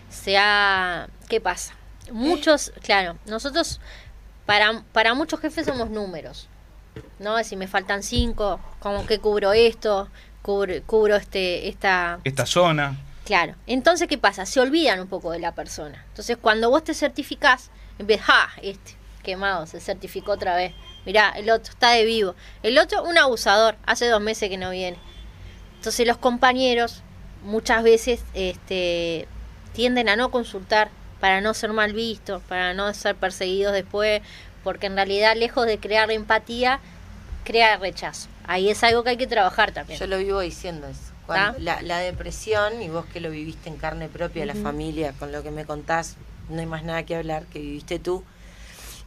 se 0.10 0.38
ha... 0.38 1.10
¿Qué 1.28 1.42
pasa? 1.42 1.74
Muchos, 2.12 2.72
claro, 2.84 3.18
nosotros, 3.26 3.82
para, 4.46 4.84
para 4.92 5.14
muchos 5.14 5.40
jefes 5.40 5.66
somos 5.66 5.90
números. 5.90 6.48
¿No? 7.20 7.44
Si 7.44 7.56
me 7.56 7.68
faltan 7.68 8.04
cinco, 8.04 8.60
como 8.80 9.06
que 9.06 9.20
cubro 9.20 9.54
esto, 9.54 10.10
cubro, 10.42 10.74
cubro 10.86 11.16
este, 11.16 11.68
esta... 11.68 12.20
Esta 12.24 12.46
zona, 12.46 12.98
Claro. 13.26 13.56
Entonces, 13.66 14.08
¿qué 14.08 14.20
pasa? 14.20 14.46
Se 14.46 14.60
olvidan 14.60 15.00
un 15.00 15.08
poco 15.08 15.32
de 15.32 15.40
la 15.40 15.54
persona. 15.54 16.06
Entonces, 16.10 16.38
cuando 16.40 16.70
vos 16.70 16.84
te 16.84 16.94
certificás, 16.94 17.72
empiezas, 17.98 18.28
¡ah! 18.30 18.50
Este, 18.62 18.96
quemado, 19.24 19.66
se 19.66 19.80
certificó 19.80 20.34
otra 20.34 20.56
vez. 20.56 20.74
Mirá, 21.08 21.32
el 21.32 21.50
otro 21.50 21.74
está 21.74 21.90
de 21.90 22.06
vivo. 22.06 22.36
El 22.62 22.78
otro, 22.78 23.04
un 23.04 23.18
abusador, 23.18 23.78
hace 23.88 24.08
dos 24.08 24.22
meses 24.22 24.48
que 24.48 24.58
no 24.58 24.70
viene. 24.70 24.98
Entonces, 25.78 26.06
los 26.06 26.18
compañeros 26.18 27.02
muchas 27.44 27.82
veces 27.82 28.24
este, 28.36 29.28
tienden 29.74 30.08
a 30.08 30.16
no 30.16 30.30
consultar 30.30 30.92
para 31.20 31.42
no 31.42 31.54
ser 31.54 31.72
mal 31.74 31.94
vistos, 31.94 32.42
para 32.44 32.74
no 32.74 32.94
ser 32.94 33.16
perseguidos 33.16 33.74
después, 33.74 34.22
porque 34.64 34.88
en 34.88 34.96
realidad, 34.96 35.36
lejos 35.36 35.66
de 35.66 35.80
crear 35.80 36.12
empatía, 36.12 36.80
crea 37.44 37.78
rechazo. 37.78 38.28
Ahí 38.48 38.70
es 38.70 38.84
algo 38.84 39.04
que 39.04 39.12
hay 39.12 39.18
que 39.18 39.28
trabajar 39.28 39.72
también. 39.72 40.00
Yo 40.00 40.08
lo 40.08 40.18
vivo 40.18 40.40
diciendo 40.40 40.88
eso. 40.88 41.14
Cuando 41.26 41.58
¿Ah? 41.58 41.62
la, 41.62 41.82
la 41.82 42.00
depresión, 42.00 42.82
y 42.82 42.90
vos 42.90 43.06
que 43.06 43.20
lo 43.20 43.32
viviste 43.32 43.70
en 43.70 43.78
carne 43.78 44.10
propia, 44.10 44.46
la 44.46 44.54
familia, 44.54 45.14
con 45.14 45.32
lo 45.32 45.42
que 45.42 45.52
me 45.52 45.66
contás, 45.66 46.18
no 46.50 46.60
hay 46.60 46.66
más 46.66 46.84
nada 46.84 47.04
que 47.04 47.16
hablar, 47.16 47.46
que 47.46 47.60
viviste 47.60 47.98
tú, 47.98 48.24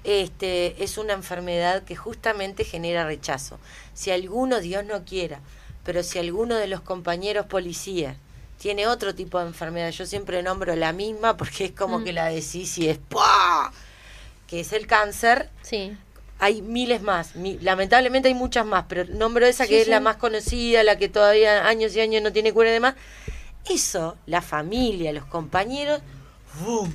este, 0.04 0.82
es 0.82 0.98
una 0.98 1.12
enfermedad 1.12 1.82
que 1.82 1.96
justamente 1.96 2.64
genera 2.64 3.04
rechazo. 3.04 3.58
Si 3.94 4.10
alguno, 4.10 4.60
Dios 4.60 4.84
no 4.84 5.04
quiera, 5.04 5.40
pero 5.84 6.02
si 6.02 6.18
alguno 6.18 6.56
de 6.56 6.66
los 6.66 6.80
compañeros 6.80 7.46
policías 7.46 8.16
tiene 8.58 8.86
otro 8.86 9.14
tipo 9.14 9.38
de 9.38 9.46
enfermedad, 9.46 9.90
yo 9.90 10.04
siempre 10.06 10.42
nombro 10.42 10.74
la 10.76 10.92
misma 10.92 11.36
porque 11.36 11.66
es 11.66 11.72
como 11.72 12.02
que 12.02 12.12
la 12.12 12.26
decís 12.26 12.76
y 12.78 12.88
es 12.88 12.98
¡pua! 12.98 13.72
que 14.46 14.60
es 14.60 14.72
el 14.72 14.86
cáncer, 14.86 15.48
Sí. 15.62 15.96
hay 16.38 16.62
miles 16.62 17.02
más, 17.02 17.36
mi- 17.36 17.58
lamentablemente 17.58 18.28
hay 18.28 18.34
muchas 18.34 18.64
más, 18.66 18.84
pero 18.88 19.04
nombro 19.04 19.46
esa 19.46 19.64
Sí, 19.64 19.70
que 19.70 19.82
es 19.82 19.88
la 19.88 20.00
más 20.00 20.16
conocida, 20.16 20.82
la 20.82 20.96
que 20.96 21.08
todavía 21.08 21.66
años 21.66 21.94
y 21.94 22.00
años 22.00 22.22
no 22.22 22.32
tiene 22.32 22.52
cura 22.52 22.70
y 22.70 22.72
demás. 22.72 22.94
Eso, 23.68 24.16
la 24.26 24.40
familia, 24.40 25.12
los 25.12 25.26
compañeros, 25.26 26.00
¡bum! 26.60 26.90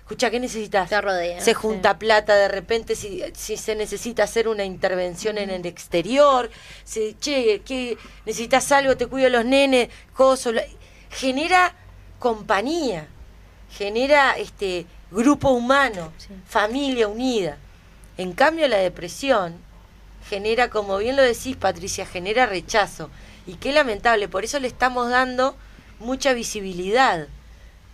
escucha, 0.00 0.30
¿qué 0.30 0.40
necesitas? 0.40 0.88
Te 0.88 1.00
rodea, 1.00 1.38
Se 1.38 1.50
sí. 1.50 1.54
junta 1.54 1.98
plata 1.98 2.34
de 2.34 2.48
repente 2.48 2.94
si, 2.96 3.22
si 3.34 3.58
se 3.58 3.74
necesita 3.74 4.22
hacer 4.24 4.48
una 4.48 4.64
intervención 4.64 5.36
en 5.36 5.50
el 5.50 5.66
exterior, 5.66 6.50
si, 6.84 7.14
che, 7.20 7.60
¿qué, 7.64 7.98
necesitas 8.24 8.72
algo, 8.72 8.96
te 8.96 9.06
cuido 9.06 9.28
los 9.28 9.44
nenes, 9.44 9.90
coso, 10.14 10.50
genera 11.10 11.74
compañía, 12.18 13.06
genera 13.70 14.32
este 14.32 14.86
grupo 15.10 15.50
humano, 15.50 16.12
Sí. 16.18 16.28
familia 16.46 17.08
unida. 17.08 17.56
En 18.16 18.32
cambio 18.32 18.66
la 18.68 18.78
depresión 18.78 19.56
genera, 20.28 20.68
como 20.70 20.98
bien 20.98 21.16
lo 21.16 21.22
decís 21.22 21.56
Patricia, 21.56 22.04
genera 22.06 22.46
rechazo. 22.46 23.10
Y 23.46 23.54
qué 23.54 23.72
lamentable, 23.72 24.28
por 24.28 24.44
eso 24.44 24.58
le 24.60 24.68
estamos 24.68 25.08
dando 25.10 25.56
mucha 26.00 26.32
visibilidad, 26.34 27.28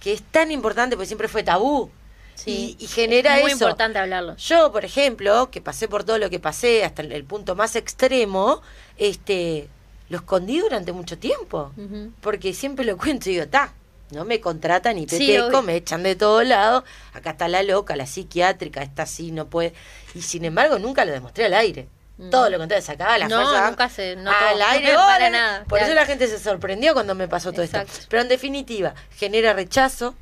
que 0.01 0.13
es 0.13 0.23
tan 0.23 0.51
importante 0.51 0.97
porque 0.97 1.07
siempre 1.07 1.29
fue 1.29 1.43
tabú. 1.43 1.91
Sí, 2.35 2.77
y, 2.81 2.85
y 2.85 2.89
genera 2.89 3.37
es 3.37 3.43
muy 3.43 3.53
eso. 3.53 3.65
importante 3.65 3.99
hablarlo. 4.01 4.37
Yo, 4.37 4.73
por 4.73 4.85
ejemplo, 4.85 5.51
que 5.53 5.61
pasé 5.61 5.87
por 5.87 6.03
todo 6.03 6.19
lo 6.19 6.31
que 6.31 6.41
pasé 6.41 6.85
hasta 6.85 7.03
el, 7.03 7.13
el 7.13 7.23
punto 7.25 7.55
más 7.55 7.77
extremo, 7.77 8.61
este, 8.97 9.69
lo 10.09 10.19
escondí 10.19 10.61
durante 10.61 10.93
mucho 10.93 11.19
tiempo. 11.19 11.73
Porque 12.21 12.53
siempre 12.53 12.85
lo 12.85 12.97
cuento 12.97 13.31
y 13.31 13.35
digo, 13.35 13.47
ta, 13.49 13.73
no 14.11 14.25
me 14.25 14.41
contratan 14.41 14.97
Sí, 14.99 15.07
peteco, 15.07 15.47
obvio. 15.47 15.63
me 15.63 15.77
echan 15.77 16.03
de 16.03 16.15
todos 16.15 16.47
lados. 16.47 16.85
Acá 17.13 17.31
está 17.31 17.49
la 17.49 17.63
loca, 17.63 17.97
la 17.97 18.07
psiquiátrica, 18.07 18.83
esta 18.83 19.07
sí, 19.07 19.33
no 19.33 19.47
puede. 19.47 19.73
Y 20.15 20.23
sin 20.23 20.45
embargo, 20.45 20.79
nunca 20.79 21.05
lo 21.05 21.13
demostré 21.13 21.47
al 21.47 21.55
aire. 21.55 21.89
Mm. 22.17 22.31
Todo 22.31 22.49
lo 22.49 22.59
contrario, 22.59 22.85
sacaba 22.85 23.19
la 23.19 23.27
No, 23.29 23.69
nunca 23.71 23.89
se 23.89 24.13
al 24.13 24.63
aire. 24.63 24.95
Para 24.95 25.31
nada, 25.31 25.65
Por 25.65 25.81
eso 25.81 25.95
la 25.95 26.07
gente 26.07 26.29
se 26.29 26.39
sorprendió 26.39 26.93
cuando 26.95 27.15
me 27.17 27.27
pasó 27.27 27.51
todo 27.53 27.63
Exacto. 27.63 27.91
esto. 27.93 28.07
Pero 28.09 28.23
en 28.23 28.29
definitiva, 28.29 28.95
genera 29.17 29.53
rechazo, 29.53 30.15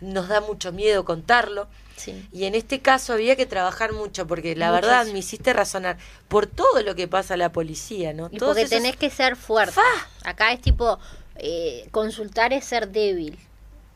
nos 0.00 0.28
da 0.28 0.40
mucho 0.42 0.72
miedo 0.72 1.04
contarlo. 1.06 1.68
Sí. 1.98 2.26
Y 2.32 2.44
en 2.44 2.54
este 2.54 2.80
caso 2.80 3.12
había 3.12 3.36
que 3.36 3.44
trabajar 3.46 3.92
mucho, 3.92 4.26
porque 4.26 4.56
la 4.56 4.70
verdad 4.70 5.06
me 5.06 5.18
hiciste 5.18 5.52
razonar 5.52 5.98
por 6.28 6.46
todo 6.46 6.82
lo 6.82 6.94
que 6.94 7.06
pasa 7.08 7.34
a 7.34 7.36
la 7.36 7.52
policía, 7.52 8.12
¿no? 8.14 8.28
Y 8.32 8.38
Todos 8.38 8.50
porque 8.52 8.62
esos- 8.62 8.70
tenés 8.82 8.96
que 8.96 9.10
ser 9.10 9.36
fuerte. 9.36 9.72
¡Fa! 9.74 9.82
Acá 10.30 10.52
es 10.52 10.60
tipo, 10.60 10.98
eh, 11.36 11.88
consultar 11.90 12.52
es 12.52 12.64
ser 12.64 12.88
débil. 12.88 13.38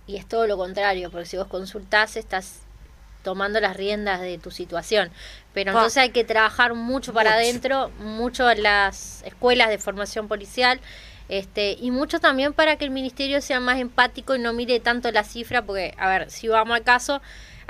Y 0.07 0.17
es 0.17 0.27
todo 0.29 0.47
lo 0.47 0.57
contrario, 0.57 1.11
porque 1.11 1.27
si 1.27 1.37
vos 1.37 1.47
consultás 1.47 2.17
estás 2.17 2.59
tomando 3.23 3.61
las 3.61 3.77
riendas 3.77 4.21
de 4.21 4.37
tu 4.37 4.51
situación. 4.51 5.11
Pero 5.55 5.71
entonces 5.71 5.99
hay 5.99 6.11
que 6.11 6.25
trabajar 6.25 6.75
mucho 6.75 7.13
para 7.13 7.31
Mucho. 7.31 7.41
adentro, 7.41 7.91
mucho 8.01 8.51
en 8.51 8.65
las 8.65 9.23
escuelas 9.25 9.69
de 9.69 9.79
formación 9.79 10.27
policial. 10.27 10.81
Este, 11.29 11.77
y 11.81 11.93
mucho 11.93 12.19
también 12.19 12.53
para 12.53 12.77
que 12.77 12.85
el 12.85 12.91
ministerio 12.91 13.41
sea 13.41 13.61
más 13.61 13.79
empático 13.79 14.35
y 14.35 14.41
no 14.41 14.53
mire 14.53 14.81
tanto 14.81 15.11
la 15.13 15.23
cifra, 15.23 15.63
porque, 15.63 15.95
a 15.97 16.09
ver, 16.09 16.31
si 16.33 16.49
vamos 16.49 16.77
al 16.77 16.83
caso, 16.83 17.23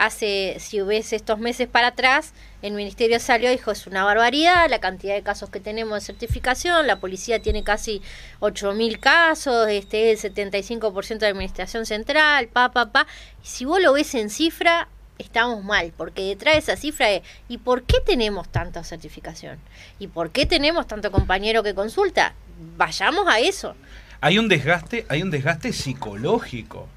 hace, 0.04 0.56
si 0.58 0.80
ves 0.80 1.12
estos 1.12 1.38
meses 1.38 1.68
para 1.68 1.88
atrás, 1.88 2.32
el 2.60 2.72
ministerio 2.72 3.20
salió 3.20 3.50
y 3.50 3.56
dijo, 3.56 3.70
es 3.70 3.86
una 3.86 4.04
barbaridad 4.04 4.68
la 4.68 4.80
cantidad 4.80 5.14
de 5.14 5.22
casos 5.22 5.48
que 5.48 5.60
tenemos 5.60 5.94
de 5.94 6.06
certificación, 6.06 6.86
la 6.86 6.98
policía 6.98 7.40
tiene 7.40 7.62
casi 7.62 8.02
8.000 8.40 8.98
casos, 8.98 9.68
este 9.68 10.10
el 10.10 10.18
75% 10.18 11.18
de 11.18 11.26
administración 11.26 11.86
central, 11.86 12.48
pa, 12.48 12.72
pa, 12.72 12.90
pa. 12.90 13.06
Y 13.44 13.46
si 13.46 13.64
vos 13.64 13.80
lo 13.80 13.92
ves 13.92 14.14
en 14.16 14.28
cifra, 14.28 14.88
estamos 15.18 15.62
mal, 15.62 15.92
porque 15.96 16.22
detrás 16.22 16.54
de 16.54 16.58
esa 16.58 16.76
cifra 16.76 17.10
es, 17.10 17.22
¿y 17.48 17.58
por 17.58 17.84
qué 17.84 17.98
tenemos 18.04 18.48
tanta 18.48 18.82
certificación? 18.82 19.58
¿Y 20.00 20.08
por 20.08 20.30
qué 20.30 20.46
tenemos 20.46 20.88
tanto 20.88 21.12
compañero 21.12 21.62
que 21.62 21.74
consulta? 21.74 22.34
Vayamos 22.76 23.26
a 23.28 23.38
eso. 23.38 23.76
Hay 24.20 24.38
un 24.38 24.48
desgaste, 24.48 25.06
hay 25.08 25.22
un 25.22 25.30
desgaste 25.30 25.72
psicológico, 25.72 26.88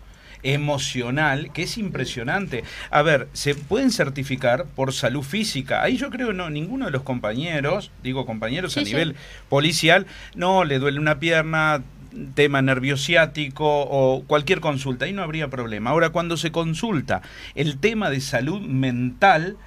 emocional, 0.44 1.52
que 1.54 1.64
es 1.64 1.78
impresionante. 1.78 2.64
A 2.92 3.02
ver, 3.02 3.28
se 3.34 3.56
pueden 3.56 3.92
certificar 3.92 4.66
por 4.66 4.94
salud 4.94 5.24
física. 5.24 5.82
Ahí 5.82 5.98
yo 5.98 6.10
creo 6.10 6.28
que 6.30 6.34
no, 6.34 6.50
ninguno 6.50 6.86
de 6.86 6.92
los 6.92 7.04
compañeros, 7.04 7.92
digo 8.04 8.26
compañeros 8.26 8.74
Sí, 8.74 8.80
a 8.82 8.86
sí. 8.86 8.92
nivel 8.92 9.16
policial, 9.50 10.06
no 10.36 10.64
le 10.64 10.80
duele 10.80 11.00
una 11.00 11.20
pierna, 11.20 11.84
tema 12.34 12.62
nerviosiático 12.62 13.66
o 13.68 14.24
cualquier 14.26 14.62
consulta, 14.62 15.06
ahí 15.06 15.14
no 15.14 15.22
habría 15.22 15.50
problema. 15.50 15.90
Ahora, 15.90 16.12
cuando 16.12 16.38
se 16.38 16.52
consulta 16.52 17.22
el 17.56 17.78
tema 17.78 18.10
de 18.10 18.22
salud 18.22 18.62
mental, 18.62 19.58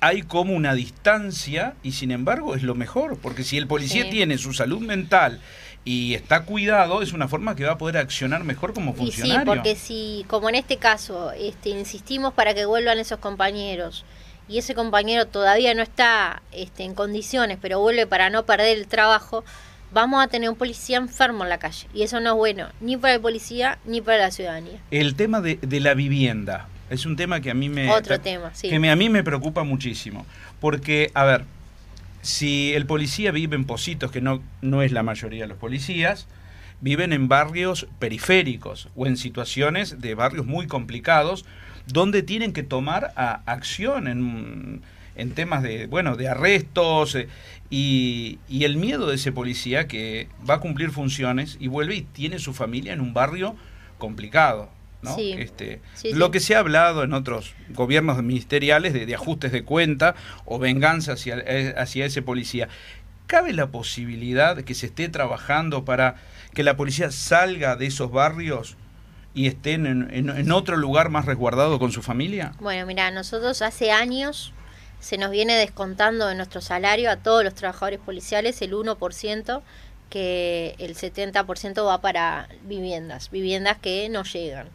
hay 0.00 0.22
como 0.22 0.52
una 0.52 0.74
distancia 0.74 1.74
y 1.82 1.92
sin 1.92 2.10
embargo 2.10 2.54
es 2.54 2.62
lo 2.62 2.74
mejor, 2.74 3.18
porque 3.20 3.42
si 3.42 3.56
el 3.56 3.66
policía 3.66 4.04
Sí. 4.04 4.10
tiene 4.10 4.38
su 4.38 4.52
salud 4.52 4.80
mental 4.80 5.40
y 5.84 6.14
está 6.14 6.42
cuidado, 6.44 7.00
es 7.02 7.12
una 7.12 7.28
forma 7.28 7.56
que 7.56 7.64
va 7.64 7.72
a 7.72 7.78
poder 7.78 7.96
accionar 7.96 8.44
mejor 8.44 8.74
como 8.74 8.90
Y 8.92 8.94
sí, 8.94 8.98
funcionario. 9.22 9.46
porque 9.46 9.74
si, 9.76 10.24
como 10.28 10.48
en 10.48 10.56
este 10.56 10.76
caso, 10.76 11.32
este, 11.32 11.70
insistimos 11.70 12.34
para 12.34 12.52
que 12.54 12.66
vuelvan 12.66 12.98
esos 12.98 13.18
compañeros 13.20 14.04
y 14.48 14.58
ese 14.58 14.74
compañero 14.74 15.26
todavía 15.26 15.72
no 15.74 15.82
está 15.82 16.42
este, 16.52 16.84
en 16.84 16.94
condiciones, 16.94 17.58
pero 17.60 17.80
vuelve 17.80 18.06
para 18.06 18.28
no 18.30 18.44
perder 18.44 18.76
el 18.78 18.86
trabajo, 18.86 19.44
vamos 19.92 20.22
a 20.22 20.28
tener 20.28 20.50
un 20.50 20.56
policía 20.56 20.98
enfermo 20.98 21.44
en 21.44 21.48
la 21.50 21.58
calle. 21.58 21.86
Y 21.94 22.02
eso 22.02 22.20
no 22.20 22.30
es 22.30 22.36
bueno, 22.36 22.68
ni 22.80 22.96
para 22.98 23.14
el 23.14 23.20
policía 23.20 23.78
ni 23.86 24.00
para 24.02 24.18
la 24.18 24.30
ciudadanía. 24.30 24.78
El 24.90 25.14
tema 25.14 25.40
de, 25.40 25.56
de 25.62 25.80
la 25.80 25.94
vivienda 25.94 26.68
es 26.90 27.06
un 27.06 27.16
tema 27.16 27.40
que 27.40 27.50
a 27.50 27.54
mí 27.54 27.68
me... 27.70 27.90
Otro 27.90 28.18
tema, 28.20 28.50
sí. 28.54 28.68
que 28.68 28.78
me- 28.78 28.90
a 28.90 28.96
mí 28.96 29.08
me 29.08 29.22
preocupa 29.22 29.62
muchísimo. 29.64 30.26
Porque, 30.60 31.10
a 31.14 31.24
ver, 31.24 31.44
si 32.22 32.72
el 32.74 32.86
policía 32.86 33.30
vive 33.32 33.56
en 33.56 33.64
Positos, 33.64 34.10
que 34.10 34.20
no, 34.20 34.42
no 34.60 34.82
es 34.82 34.92
la 34.92 35.02
mayoría 35.02 35.42
de 35.42 35.48
los 35.48 35.58
policías, 35.58 36.26
viven 36.80 37.12
en 37.12 37.28
barrios 37.28 37.86
periféricos 37.98 38.88
o 38.96 39.06
en 39.06 39.16
situaciones 39.16 40.00
de 40.00 40.14
barrios 40.14 40.46
muy 40.46 40.66
complicados 40.66 41.44
donde 41.86 42.22
tienen 42.22 42.52
que 42.52 42.62
tomar 42.62 43.12
a- 43.16 43.42
acción 43.46 44.06
en, 44.08 44.82
en 45.16 45.30
temas 45.32 45.62
de, 45.62 45.86
bueno, 45.86 46.16
de 46.16 46.28
arrestos 46.28 47.14
eh, 47.14 47.28
y, 47.70 48.38
y 48.48 48.64
el 48.64 48.76
miedo 48.76 49.08
de 49.08 49.16
ese 49.16 49.32
policía 49.32 49.88
que 49.88 50.28
va 50.48 50.54
a 50.54 50.60
cumplir 50.60 50.90
funciones 50.90 51.56
y 51.60 51.68
vuelve 51.68 51.96
y 51.96 52.02
tiene 52.02 52.38
su 52.38 52.52
familia 52.54 52.92
en 52.92 53.00
un 53.00 53.14
barrio 53.14 53.56
complicado. 53.98 54.70
¿No? 55.02 55.14
Sí. 55.14 55.32
Este, 55.38 55.80
Sí, 55.94 56.12
lo 56.12 56.26
sí. 56.26 56.32
que 56.32 56.40
se 56.40 56.54
ha 56.56 56.58
hablado 56.60 57.02
en 57.04 57.12
otros 57.12 57.54
gobiernos 57.70 58.22
ministeriales 58.22 58.92
de, 58.92 59.06
de 59.06 59.14
ajustes 59.14 59.52
de 59.52 59.62
cuenta 59.64 60.14
o 60.44 60.58
venganza 60.58 61.12
hacia, 61.12 61.36
eh, 61.46 61.74
hacia 61.76 62.06
ese 62.06 62.22
policía. 62.22 62.68
¿Cabe 63.26 63.52
la 63.52 63.66
posibilidad 63.68 64.56
de 64.56 64.64
que 64.64 64.74
se 64.74 64.86
esté 64.86 65.08
trabajando 65.08 65.84
para 65.84 66.16
que 66.54 66.62
la 66.62 66.76
policía 66.76 67.10
salga 67.10 67.76
de 67.76 67.86
esos 67.86 68.10
barrios 68.10 68.76
y 69.34 69.46
estén 69.46 69.86
en, 69.86 70.08
en- 70.12 70.30
en 70.30 70.50
otro 70.50 70.76
lugar 70.76 71.10
más 71.10 71.26
resguardado 71.26 71.78
con 71.78 71.92
su 71.92 72.02
familia? 72.02 72.52
Bueno, 72.58 72.86
mira, 72.86 73.10
nosotros 73.10 73.60
hace 73.62 73.92
años 73.92 74.52
se 74.98 75.16
nos 75.18 75.30
viene 75.30 75.54
descontando 75.56 76.26
de 76.26 76.34
nuestro 76.34 76.60
salario 76.60 77.10
a 77.10 77.16
todos 77.18 77.44
los 77.44 77.54
trabajadores 77.54 78.00
policiales 78.00 78.60
el 78.62 78.72
1%, 78.72 79.62
que 80.10 80.74
el 80.78 80.94
70% 80.96 81.84
va 81.86 82.00
para 82.00 82.48
viviendas, 82.64 83.30
viviendas 83.30 83.76
que 83.76 84.08
no 84.08 84.24
llegan, 84.24 84.68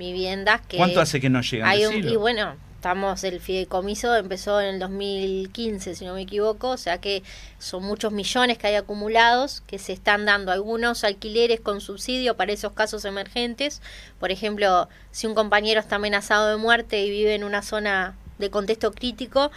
viviendas 0.00 0.60
que... 0.62 0.76
¿Cuánto 0.78 1.00
hace 1.00 1.20
que 1.20 1.30
no 1.30 1.40
llegan? 1.42 1.68
Hay 1.68 1.84
un, 1.86 1.92
Decilo. 1.92 2.12
y 2.12 2.16
bueno, 2.16 2.56
estamos, 2.74 3.22
el 3.24 3.38
fideicomiso 3.40 4.16
empezó 4.16 4.60
en 4.60 4.74
el 4.74 4.78
2015, 4.80 5.94
si 5.94 6.04
no 6.06 6.14
me 6.14 6.22
equivoco, 6.22 6.70
o 6.70 6.76
sea 6.78 6.98
que 6.98 7.22
son 7.58 7.84
muchos 7.84 8.10
millones 8.12 8.56
que 8.58 8.66
hay 8.68 8.74
acumulados 8.74 9.60
que 9.66 9.78
se 9.78 9.92
están 9.92 10.24
dando 10.24 10.50
algunos 10.50 11.04
alquileres 11.04 11.60
con 11.60 11.80
subsidio 11.80 12.36
para 12.36 12.52
esos 12.52 12.72
casos 12.72 13.04
emergentes. 13.04 13.82
Por 14.18 14.30
ejemplo, 14.32 14.88
si 15.10 15.26
un 15.26 15.34
compañero 15.34 15.78
está 15.80 15.96
amenazado 15.96 16.48
de 16.48 16.56
muerte 16.56 17.04
y 17.04 17.10
vive 17.10 17.34
en 17.34 17.44
una 17.44 17.62
zona 17.62 18.16
de 18.38 18.48
contexto 18.50 18.92
crítico, 18.92 19.50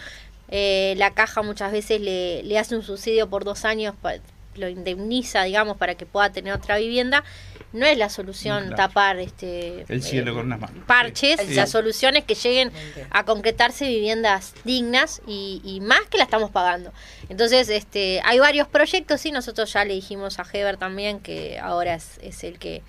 eh, 0.49 0.93
la 0.97 1.13
caja 1.13 1.41
muchas 1.41 1.71
veces 1.71 2.01
le, 2.01 2.43
le 2.43 2.59
hace 2.59 2.75
un 2.75 2.83
subsidio 2.83 3.29
por 3.29 3.43
dos 3.45 3.63
años, 3.65 3.95
pa- 4.01 4.15
lo 4.55 4.69
indemniza, 4.69 5.43
digamos, 5.43 5.77
para 5.77 5.95
que 5.95 6.05
pueda 6.05 6.31
tener 6.31 6.53
otra 6.53 6.77
vivienda. 6.77 7.23
No 7.71 7.85
es 7.87 7.97
la 7.97 8.09
solución 8.09 8.67
Claro. 8.67 8.75
tapar 8.75 9.17
este 9.19 9.85
El 9.89 10.03
cielo 10.03 10.31
eh, 10.31 10.33
con 10.35 10.45
unas 10.45 10.59
manos. 10.59 10.83
parches, 10.85 11.39
Sí. 11.41 11.55
la 11.55 11.65
solución 11.65 12.15
es 12.15 12.23
que 12.23 12.35
lleguen 12.35 12.71
a 13.09 13.25
concretarse 13.25 13.87
viviendas 13.87 14.53
dignas 14.63 15.21
y, 15.25 15.61
y 15.63 15.79
más 15.81 16.01
que 16.09 16.17
la 16.19 16.23
estamos 16.25 16.51
pagando. 16.51 16.93
Entonces, 17.29 17.69
este, 17.69 18.21
hay 18.25 18.37
varios 18.39 18.67
proyectos 18.67 19.25
y 19.25 19.31
nosotros 19.31 19.73
ya 19.73 19.85
le 19.85 19.95
dijimos 19.95 20.37
a 20.39 20.45
Heber 20.51 20.77
también 20.77 21.19
que 21.19 21.57
ahora 21.59 21.95
es, 21.95 22.19
es 22.21 22.43
el 22.43 22.59
que, 22.59 22.83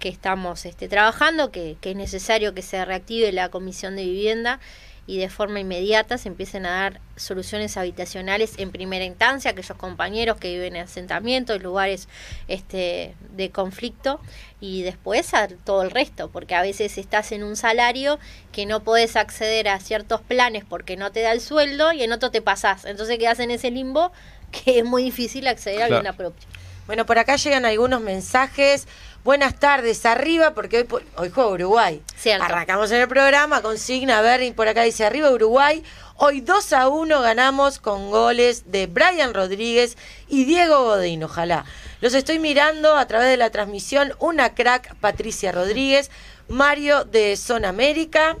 que 0.00 0.08
estamos 0.08 0.66
este, 0.66 0.88
trabajando, 0.88 1.52
que, 1.52 1.76
que 1.80 1.90
es 1.92 1.96
necesario 1.96 2.52
que 2.52 2.62
se 2.62 2.84
reactive 2.84 3.30
la 3.32 3.48
comisión 3.50 3.94
de 3.96 4.04
vivienda 4.04 4.58
y 5.06 5.18
de 5.18 5.28
forma 5.28 5.60
inmediata 5.60 6.18
se 6.18 6.28
empiecen 6.28 6.66
a 6.66 6.70
dar 6.70 7.00
soluciones 7.16 7.76
habitacionales 7.76 8.54
en 8.58 8.72
primera 8.72 9.04
instancia 9.04 9.50
a 9.50 9.52
aquellos 9.52 9.76
compañeros 9.76 10.38
que 10.38 10.52
viven 10.52 10.76
en 10.76 10.82
asentamientos, 10.82 11.62
lugares 11.62 12.08
este, 12.48 13.14
de 13.30 13.50
conflicto 13.50 14.20
y 14.60 14.82
después 14.82 15.32
a 15.34 15.48
todo 15.48 15.82
el 15.82 15.90
resto, 15.90 16.30
porque 16.30 16.54
a 16.54 16.62
veces 16.62 16.98
estás 16.98 17.32
en 17.32 17.44
un 17.44 17.56
salario 17.56 18.18
que 18.52 18.66
no 18.66 18.80
puedes 18.80 19.16
acceder 19.16 19.68
a 19.68 19.78
ciertos 19.80 20.20
planes 20.20 20.64
porque 20.64 20.96
no 20.96 21.12
te 21.12 21.20
da 21.20 21.32
el 21.32 21.40
sueldo 21.40 21.92
y 21.92 22.02
en 22.02 22.12
otro 22.12 22.30
te 22.30 22.42
pasás, 22.42 22.84
entonces 22.84 23.18
quedas 23.18 23.38
en 23.40 23.50
ese 23.50 23.70
limbo 23.70 24.12
que 24.50 24.80
es 24.80 24.84
muy 24.84 25.04
difícil 25.04 25.46
acceder 25.46 25.82
a 25.82 25.86
vivienda 25.86 26.12
propia. 26.12 26.46
Bueno, 26.86 27.04
por 27.04 27.18
acá 27.18 27.34
llegan 27.34 27.64
algunos 27.64 28.00
mensajes. 28.00 28.86
Buenas 29.26 29.58
tardes, 29.58 30.06
arriba, 30.06 30.54
porque 30.54 30.86
hoy, 31.16 31.30
juega 31.34 31.50
Uruguay. 31.50 32.00
Cierto. 32.16 32.44
Arrancamos 32.44 32.92
en 32.92 33.00
el 33.00 33.08
programa, 33.08 33.60
consigna, 33.60 34.20
a 34.20 34.22
ver, 34.22 34.54
por 34.54 34.68
acá 34.68 34.84
dice 34.84 35.04
arriba 35.04 35.32
Uruguay. 35.32 35.82
Hoy 36.14 36.42
2 36.42 36.72
a 36.74 36.86
1 36.86 37.22
ganamos 37.22 37.80
con 37.80 38.12
goles 38.12 38.70
de 38.70 38.86
Brian 38.86 39.34
Rodríguez 39.34 39.96
y 40.28 40.44
Diego 40.44 40.84
Godín, 40.84 41.24
ojalá. 41.24 41.64
Los 42.00 42.14
estoy 42.14 42.38
mirando 42.38 42.94
a 42.94 43.04
través 43.08 43.28
de 43.28 43.36
la 43.36 43.50
transmisión. 43.50 44.14
Una 44.20 44.54
crack, 44.54 44.94
Patricia 45.00 45.50
Rodríguez, 45.50 46.12
Mario 46.46 47.02
de 47.02 47.36
Zona 47.36 47.70
América. 47.70 48.36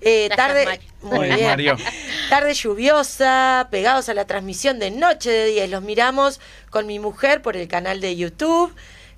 Eh, 0.00 0.26
Gracias, 0.26 0.36
tarde, 0.48 0.64
Mario. 0.64 0.90
muy 1.02 1.28
bien. 1.28 1.46
Mario. 1.46 1.76
Tarde 2.30 2.52
lluviosa, 2.52 3.68
pegados 3.70 4.08
a 4.08 4.14
la 4.14 4.26
transmisión 4.26 4.80
de 4.80 4.90
Noche 4.90 5.30
de 5.30 5.46
10. 5.46 5.70
Los 5.70 5.82
miramos 5.82 6.40
con 6.70 6.88
mi 6.88 6.98
mujer 6.98 7.42
por 7.42 7.56
el 7.56 7.68
canal 7.68 8.00
de 8.00 8.16
YouTube. 8.16 8.74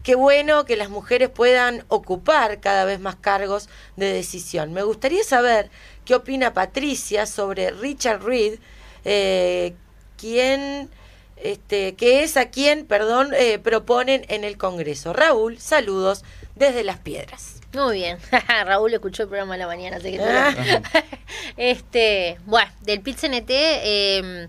Qué 0.09 0.15
bueno 0.15 0.65
que 0.65 0.79
las 0.79 0.89
mujeres 0.89 1.29
puedan 1.29 1.85
ocupar 1.89 2.61
cada 2.61 2.87
vez 2.87 2.99
más 2.99 3.17
cargos 3.17 3.69
de 3.97 4.11
decisión. 4.11 4.73
Me 4.73 4.83
gustaría 4.83 5.23
saber 5.23 5.69
qué 6.07 6.15
opina 6.15 6.55
Patricia 6.55 7.27
sobre 7.27 7.73
Richard 7.73 8.23
Reed, 8.23 8.59
eh, 9.05 9.75
quien, 10.17 10.89
este, 11.37 11.95
que 11.95 12.23
es 12.23 12.39
a 12.39 12.47
quien, 12.49 12.87
perdón, 12.87 13.35
eh, 13.35 13.59
proponen 13.59 14.25
en 14.29 14.45
el 14.45 14.57
Congreso. 14.57 15.13
Raúl, 15.13 15.59
saludos 15.59 16.25
desde 16.55 16.85
Las 16.85 17.01
Piedras. 17.01 17.61
Muy 17.75 17.97
bien. 17.99 18.17
Raúl 18.65 18.95
escuchó 18.95 19.25
el 19.25 19.29
programa 19.29 19.57
de 19.57 19.59
la 19.59 19.67
mañana, 19.67 20.01
sé 20.01 20.13
que 20.13 20.23
Ah. 20.23 20.55
Este, 21.59 22.39
bueno, 22.47 22.71
del 22.81 23.03
PIT-CNT 23.03 23.51
eh, 23.51 24.49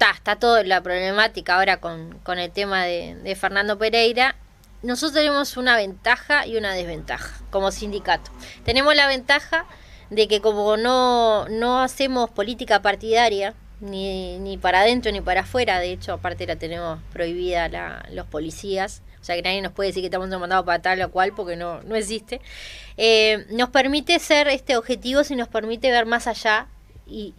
está, 0.00 0.36
toda 0.36 0.62
la 0.64 0.82
problemática 0.82 1.56
ahora 1.56 1.78
con, 1.78 2.38
el 2.38 2.50
tema 2.50 2.84
de, 2.84 3.36
Fernando 3.38 3.78
Pereira. 3.78 4.36
Nosotros 4.82 5.12
tenemos 5.14 5.56
una 5.56 5.76
ventaja 5.76 6.46
y 6.46 6.56
una 6.56 6.72
desventaja 6.72 7.38
como 7.50 7.70
sindicato. 7.70 8.30
Tenemos 8.64 8.94
la 8.94 9.06
ventaja 9.06 9.66
de 10.08 10.26
que 10.26 10.40
como 10.40 10.76
no, 10.76 11.46
no 11.48 11.80
hacemos 11.80 12.30
política 12.30 12.80
partidaria, 12.80 13.54
ni, 13.80 14.38
ni 14.38 14.58
para 14.58 14.80
adentro 14.80 15.12
ni 15.12 15.20
para 15.20 15.42
afuera, 15.42 15.78
de 15.78 15.92
hecho 15.92 16.12
aparte 16.12 16.46
la 16.46 16.56
tenemos 16.56 16.98
prohibida 17.12 17.68
la, 17.68 18.04
los 18.10 18.26
policías, 18.26 19.02
o 19.20 19.24
sea 19.24 19.36
que 19.36 19.42
nadie 19.42 19.62
nos 19.62 19.72
puede 19.72 19.88
decir 19.88 20.02
que 20.02 20.06
estamos 20.06 20.28
mandados 20.28 20.66
para 20.66 20.82
tal 20.82 21.00
o 21.02 21.10
cual 21.10 21.32
porque 21.34 21.56
no, 21.56 21.82
no 21.82 21.94
existe, 21.94 22.40
eh, 22.96 23.46
nos 23.50 23.70
permite 23.70 24.18
ser 24.18 24.48
este 24.48 24.76
objetivos 24.76 25.30
y 25.30 25.36
nos 25.36 25.48
permite 25.48 25.90
ver 25.90 26.04
más 26.04 26.26
allá 26.26 26.66
y 27.06 27.34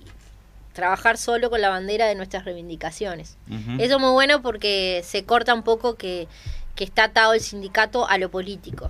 trabajar 0.74 1.18
solo 1.18 1.50
con 1.50 1.62
la 1.62 1.70
bandera 1.70 2.08
de 2.08 2.16
nuestras 2.16 2.46
reivindicaciones. 2.46 3.38
Eso 3.80 3.96
es 3.96 4.02
muy 4.02 4.12
bueno 4.12 4.42
porque 4.42 5.02
se 5.06 5.24
corta 5.24 5.54
un 5.54 5.64
poco 5.64 5.96
que, 5.96 6.28
que 6.76 6.84
está 6.84 7.06
atado 7.06 7.34
el 7.34 7.42
sindicato 7.42 8.08
a 8.08 8.18
lo 8.18 8.30
político. 8.30 8.90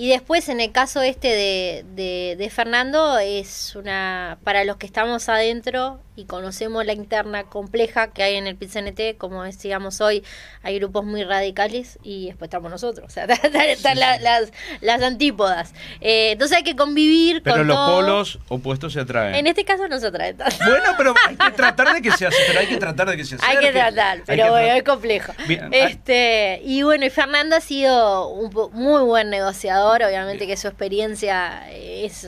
Y 0.00 0.08
después, 0.08 0.48
en 0.48 0.60
el 0.60 0.72
caso 0.72 1.02
este 1.02 1.28
de, 1.28 1.84
de, 1.94 2.36
de 2.38 2.48
Fernando, 2.50 3.18
es 3.18 3.76
una. 3.76 4.38
Para 4.44 4.64
los 4.64 4.78
que 4.78 4.86
estamos 4.86 5.28
adentro 5.28 6.00
y 6.16 6.24
conocemos 6.24 6.84
la 6.86 6.92
interna 6.94 7.44
compleja 7.44 8.10
que 8.10 8.22
hay 8.22 8.36
en 8.36 8.46
el 8.46 8.56
PCNT, 8.56 9.16
como 9.18 9.42
decíamos 9.44 10.00
hoy, 10.00 10.22
hay 10.62 10.78
grupos 10.78 11.04
muy 11.04 11.22
radicales 11.24 11.98
y 12.02 12.26
después 12.28 12.48
estamos 12.48 12.70
nosotros. 12.70 13.04
O 13.10 13.12
sea, 13.12 13.24
están, 13.24 13.56
están 13.62 13.98
la- 13.98 14.18
las, 14.20 14.52
las 14.80 15.02
antípodas. 15.02 15.74
Eh, 16.00 16.30
entonces 16.32 16.56
hay 16.56 16.62
que 16.62 16.76
convivir 16.76 17.42
Pero 17.42 17.56
con 17.58 17.66
los 17.66 17.76
todo. 17.76 17.96
polos 18.00 18.38
opuestos 18.48 18.92
se 18.94 19.00
atraen. 19.00 19.34
En 19.34 19.46
este 19.48 19.64
caso 19.66 19.86
no 19.88 19.98
se 20.00 20.10
trae 20.10 20.32
tanto. 20.32 20.56
Bueno, 20.64 20.94
pero 20.96 21.14
hay 21.28 21.36
que 21.36 21.50
tratar 21.56 21.92
de 21.94 22.00
que 22.00 22.10
se 22.12 22.26
acerque, 22.26 22.44
pero 22.48 22.60
hay 22.60 22.66
que 22.68 22.76
tratar 22.78 23.10
de 23.10 23.16
que 23.18 23.24
se 23.24 23.36
Hay 23.42 23.58
que 23.58 23.72
tratar, 23.72 24.22
pero 24.24 24.44
que 24.44 24.50
bueno, 24.50 24.66
tra- 24.68 24.76
es 24.78 24.82
complejo. 24.84 25.32
Bien, 25.46 25.68
este, 25.72 26.60
y 26.64 26.82
bueno, 26.84 27.04
y 27.04 27.10
Fernando 27.10 27.56
ha 27.56 27.60
sido 27.60 28.28
un 28.28 28.50
muy 28.72 29.02
buen 29.02 29.28
negociador, 29.28 29.89
obviamente 29.96 30.46
que 30.46 30.56
su 30.56 30.68
experiencia 30.68 31.70
es 31.70 32.24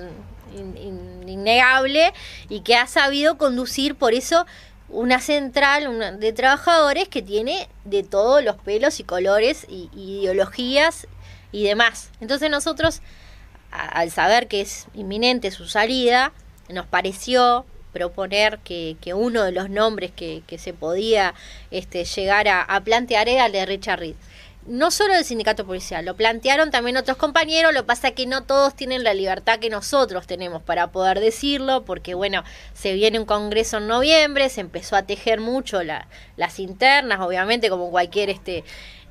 in- 0.57 0.77
in- 0.77 1.29
innegable 1.29 2.13
y 2.49 2.61
que 2.61 2.77
ha 2.77 2.87
sabido 2.87 3.39
conducir 3.39 3.95
por 3.95 4.13
eso 4.15 4.47
una 4.89 5.21
central 5.21 5.89
una- 5.89 6.13
de 6.13 6.33
trabajadores 6.33 7.09
que 7.09 7.23
tiene 7.23 7.69
de 7.85 8.03
todos 8.03 8.45
los 8.45 8.57
pelos 8.57 9.01
y 9.01 9.05
colores 9.05 9.67
y, 9.69 9.89
y 9.95 10.21
ideologías 10.21 11.07
y 11.53 11.65
demás. 11.65 12.11
Entonces 12.21 12.51
nosotros, 12.51 13.01
a- 13.71 13.87
al 13.89 14.11
saber 14.11 14.49
que 14.49 14.61
es 14.61 14.87
inminente 14.95 15.51
su 15.51 15.67
salida, 15.67 16.33
nos 16.69 16.87
pareció 16.87 17.65
proponer 17.93 18.59
que, 18.61 18.97
que 19.03 19.13
uno 19.13 19.43
de 19.43 19.53
los 19.53 19.69
nombres 19.69 20.11
que, 20.13 20.43
que 20.47 20.57
se 20.59 20.73
podía 20.73 21.35
este, 21.71 22.05
llegar 22.05 22.49
a, 22.49 22.63
a 22.63 22.81
plantear 22.81 23.29
era 23.29 23.47
el 23.47 23.53
de 23.53 23.67
Richard 23.67 23.99
Reed. 24.01 24.15
No 24.67 24.93
solo 24.93 25.15
del 25.15 25.25
sindicato 25.25 25.67
policial, 25.67 26.05
lo 26.05 26.15
plantearon 26.15 26.71
también 26.71 26.97
otros 26.97 27.17
compañeros, 27.17 27.75
lo 27.75 27.81
que 27.81 27.87
pasa 27.87 28.09
es 28.09 28.15
que 28.15 28.27
no 28.27 28.45
todos 28.45 28.77
tienen 28.77 29.03
la 29.03 29.13
libertad 29.13 29.59
que 29.59 29.71
nosotros 29.71 30.27
tenemos 30.29 30.63
para 30.63 30.93
poder 30.93 31.19
decirlo, 31.19 31.85
porque 31.85 32.15
bueno, 32.15 32.45
se 32.73 32.93
viene 32.93 33.19
un 33.19 33.25
congreso 33.27 33.79
en 33.79 33.89
noviembre, 33.89 34.49
se 34.51 34.61
empezó 34.61 34.95
a 34.95 35.03
tejer 35.03 35.41
mucho 35.41 35.83
la- 35.83 36.07
las 36.37 36.61
internas, 36.61 37.19
obviamente 37.21 37.71
como 37.71 37.91
cualquier 37.91 38.31
este 38.31 38.63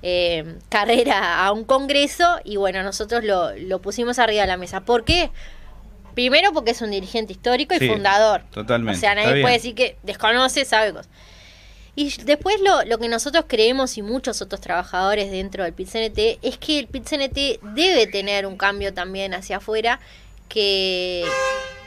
eh, 0.04 0.56
carrera 0.70 1.46
a 1.46 1.52
un 1.52 1.64
congreso, 1.66 2.40
y 2.44 2.56
bueno, 2.56 2.82
nosotros 2.82 3.24
lo, 3.24 3.52
lo 3.56 3.80
pusimos 3.82 4.20
arriba 4.20 4.42
de 4.44 4.48
la 4.48 4.58
mesa. 4.58 4.82
¿Por 4.82 5.04
qué? 5.04 5.32
Primero 6.16 6.52
porque 6.54 6.72
es 6.72 6.82
un 6.82 6.92
dirigente 6.92 7.34
histórico 7.34 7.76
y 7.76 7.80
Sí, 7.80 7.88
fundador. 7.88 8.44
totalmente, 8.52 8.98
O 8.98 9.00
sea, 9.00 9.16
nadie 9.16 9.42
puede 9.42 9.54
decir 9.56 9.76
que 9.76 9.98
desconoce, 10.04 10.66
sabe 10.66 10.92
cosas. 10.92 11.10
Y 11.96 12.16
después 12.24 12.56
lo, 12.62 12.84
lo 12.86 12.98
que 13.00 13.10
nosotros 13.10 13.46
creemos 13.48 13.98
y 13.98 14.02
muchos 14.02 14.42
otros 14.42 14.62
trabajadores 14.62 15.30
dentro 15.30 15.64
del 15.66 15.74
PIT-CNT 15.74 16.40
es 16.42 16.58
que 16.58 16.80
el 16.80 16.88
PIT-CNT 16.88 17.60
debe 17.76 18.08
tener 18.08 18.46
un 18.46 18.56
cambio 18.56 18.94
también 18.94 19.34
hacia 19.34 19.58
afuera 19.58 20.00
que, 20.48 21.26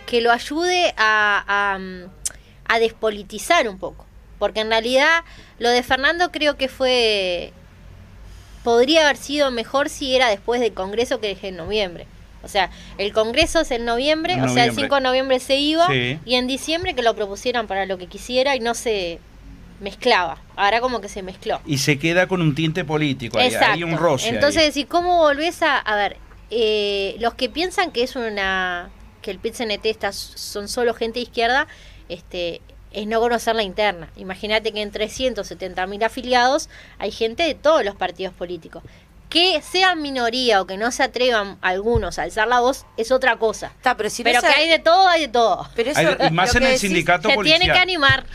que 0.06 0.20
lo 0.20 0.30
ayude 0.30 0.92
a, 0.98 1.44
a, 1.74 1.78
mm, 1.78 2.10
a 2.66 2.78
despolitizar 2.78 3.66
un 3.68 3.78
poco. 3.78 4.04
Porque 4.38 4.60
en 4.60 4.68
realidad 4.68 5.24
lo 5.58 5.70
de 5.70 5.82
Fernando 5.82 6.30
creo 6.30 6.56
que 6.56 6.68
fue... 6.68 7.52
Podría 8.62 9.04
haber 9.04 9.16
sido 9.18 9.50
mejor 9.50 9.88
si 9.90 10.14
era 10.16 10.28
después 10.28 10.60
del 10.60 10.72
Congreso 10.72 11.20
que 11.20 11.30
es 11.32 11.44
en 11.44 11.56
noviembre. 11.56 12.06
O 12.42 12.48
sea, 12.48 12.70
el 12.98 13.12
Congreso 13.14 13.60
es 13.60 13.70
en 13.70 13.84
noviembre, 13.86 14.34
o 14.34 14.48
sea, 14.48 14.64
el 14.64 14.70
noviembre. 14.70 14.82
5 14.84 14.94
de 14.96 15.00
noviembre 15.00 15.40
se 15.40 15.56
iba 15.56 15.86
Sí. 15.88 16.18
y 16.26 16.34
en 16.34 16.46
diciembre 16.46 16.94
que 16.94 17.02
lo 17.02 17.14
propusieran 17.14 17.66
para 17.66 17.86
lo 17.86 17.96
que 17.96 18.06
quisiera 18.06 18.54
y 18.54 18.60
no 18.60 18.74
se 18.74 19.18
mezclaba. 19.84 20.38
Ahora 20.56 20.80
como 20.80 21.00
que 21.00 21.08
se 21.08 21.22
mezcló. 21.22 21.60
Y 21.64 21.78
se 21.78 21.98
queda 21.98 22.26
con 22.26 22.42
un 22.42 22.54
tinte 22.54 22.84
político. 22.84 23.38
Hay, 23.38 23.54
hay 23.54 23.84
un 23.84 23.96
roce. 23.96 24.28
ahí. 24.28 24.34
Entonces, 24.34 24.64
decir, 24.64 24.88
¿cómo 24.88 25.18
volvés 25.18 25.62
a.? 25.62 25.78
A 25.78 25.94
ver, 25.94 26.16
eh, 26.50 27.16
los 27.20 27.34
que 27.34 27.48
piensan 27.48 27.92
que 27.92 28.02
es 28.02 28.16
una. 28.16 28.90
que 29.22 29.30
el 29.30 29.38
PIT-CNT 29.38 29.86
está, 29.86 30.12
son 30.12 30.68
solo 30.68 30.94
gente 30.94 31.20
de 31.20 31.24
izquierda, 31.24 31.68
este 32.08 32.60
es 32.94 33.06
no 33.06 33.20
conocer 33.20 33.54
la 33.56 33.62
interna. 33.62 34.08
Imagínate 34.16 34.72
que 34.72 34.80
en 34.80 34.92
370.000 34.92 36.04
afiliados 36.04 36.68
hay 36.98 37.10
gente 37.10 37.42
de 37.42 37.54
todos 37.54 37.84
los 37.84 37.96
partidos 37.96 38.34
políticos. 38.34 38.82
Que 39.30 39.60
sean 39.62 40.00
minoría 40.00 40.60
o 40.62 40.66
que 40.66 40.76
no 40.76 40.92
se 40.92 41.02
atrevan 41.02 41.58
algunos 41.60 42.18
a 42.20 42.22
alzar 42.22 42.46
la 42.46 42.60
voz 42.60 42.86
es 42.96 43.10
otra 43.10 43.36
cosa. 43.36 43.68
Está, 43.76 43.96
pero 43.96 44.08
si 44.08 44.22
no 44.22 44.30
Pero 44.30 44.40
que 44.42 44.46
hay 44.46 44.68
de 44.68 44.78
todo, 44.78 45.08
hay 45.08 45.22
de 45.22 45.28
todo. 45.28 45.68
pero 45.74 45.90
eso, 45.90 45.98
Hay- 46.00 46.28
y 46.28 46.30
más 46.30 46.54
lo 46.54 46.60
en 46.60 46.66
que 46.66 46.72
el 46.74 46.74
decís- 46.76 46.80
sindicato 46.80 47.28
Se 47.28 47.34
policial. 47.34 47.58
tiene 47.60 47.74
que 47.74 47.80
animar. 47.80 48.26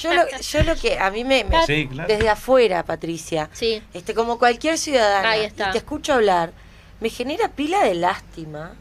Yo 0.00 0.14
lo, 0.14 0.22
yo 0.40 0.62
lo 0.62 0.76
que 0.76 0.98
a 0.98 1.10
mí 1.10 1.24
me, 1.24 1.44
me- 1.44 1.66
Sí, 1.66 1.86
claro. 1.88 2.08
desde 2.08 2.28
afuera, 2.30 2.82
Patricia, 2.84 3.50
Sí. 3.52 3.82
este 3.92 4.14
como 4.14 4.38
cualquier 4.38 4.78
ciudadana, 4.78 5.30
Ahí 5.32 5.44
está. 5.44 5.68
y 5.68 5.72
te 5.72 5.78
escucho 5.78 6.14
hablar, 6.14 6.52
me 7.00 7.10
genera 7.10 7.48
pila 7.48 7.82
de 7.84 7.94
lástima 7.94 8.74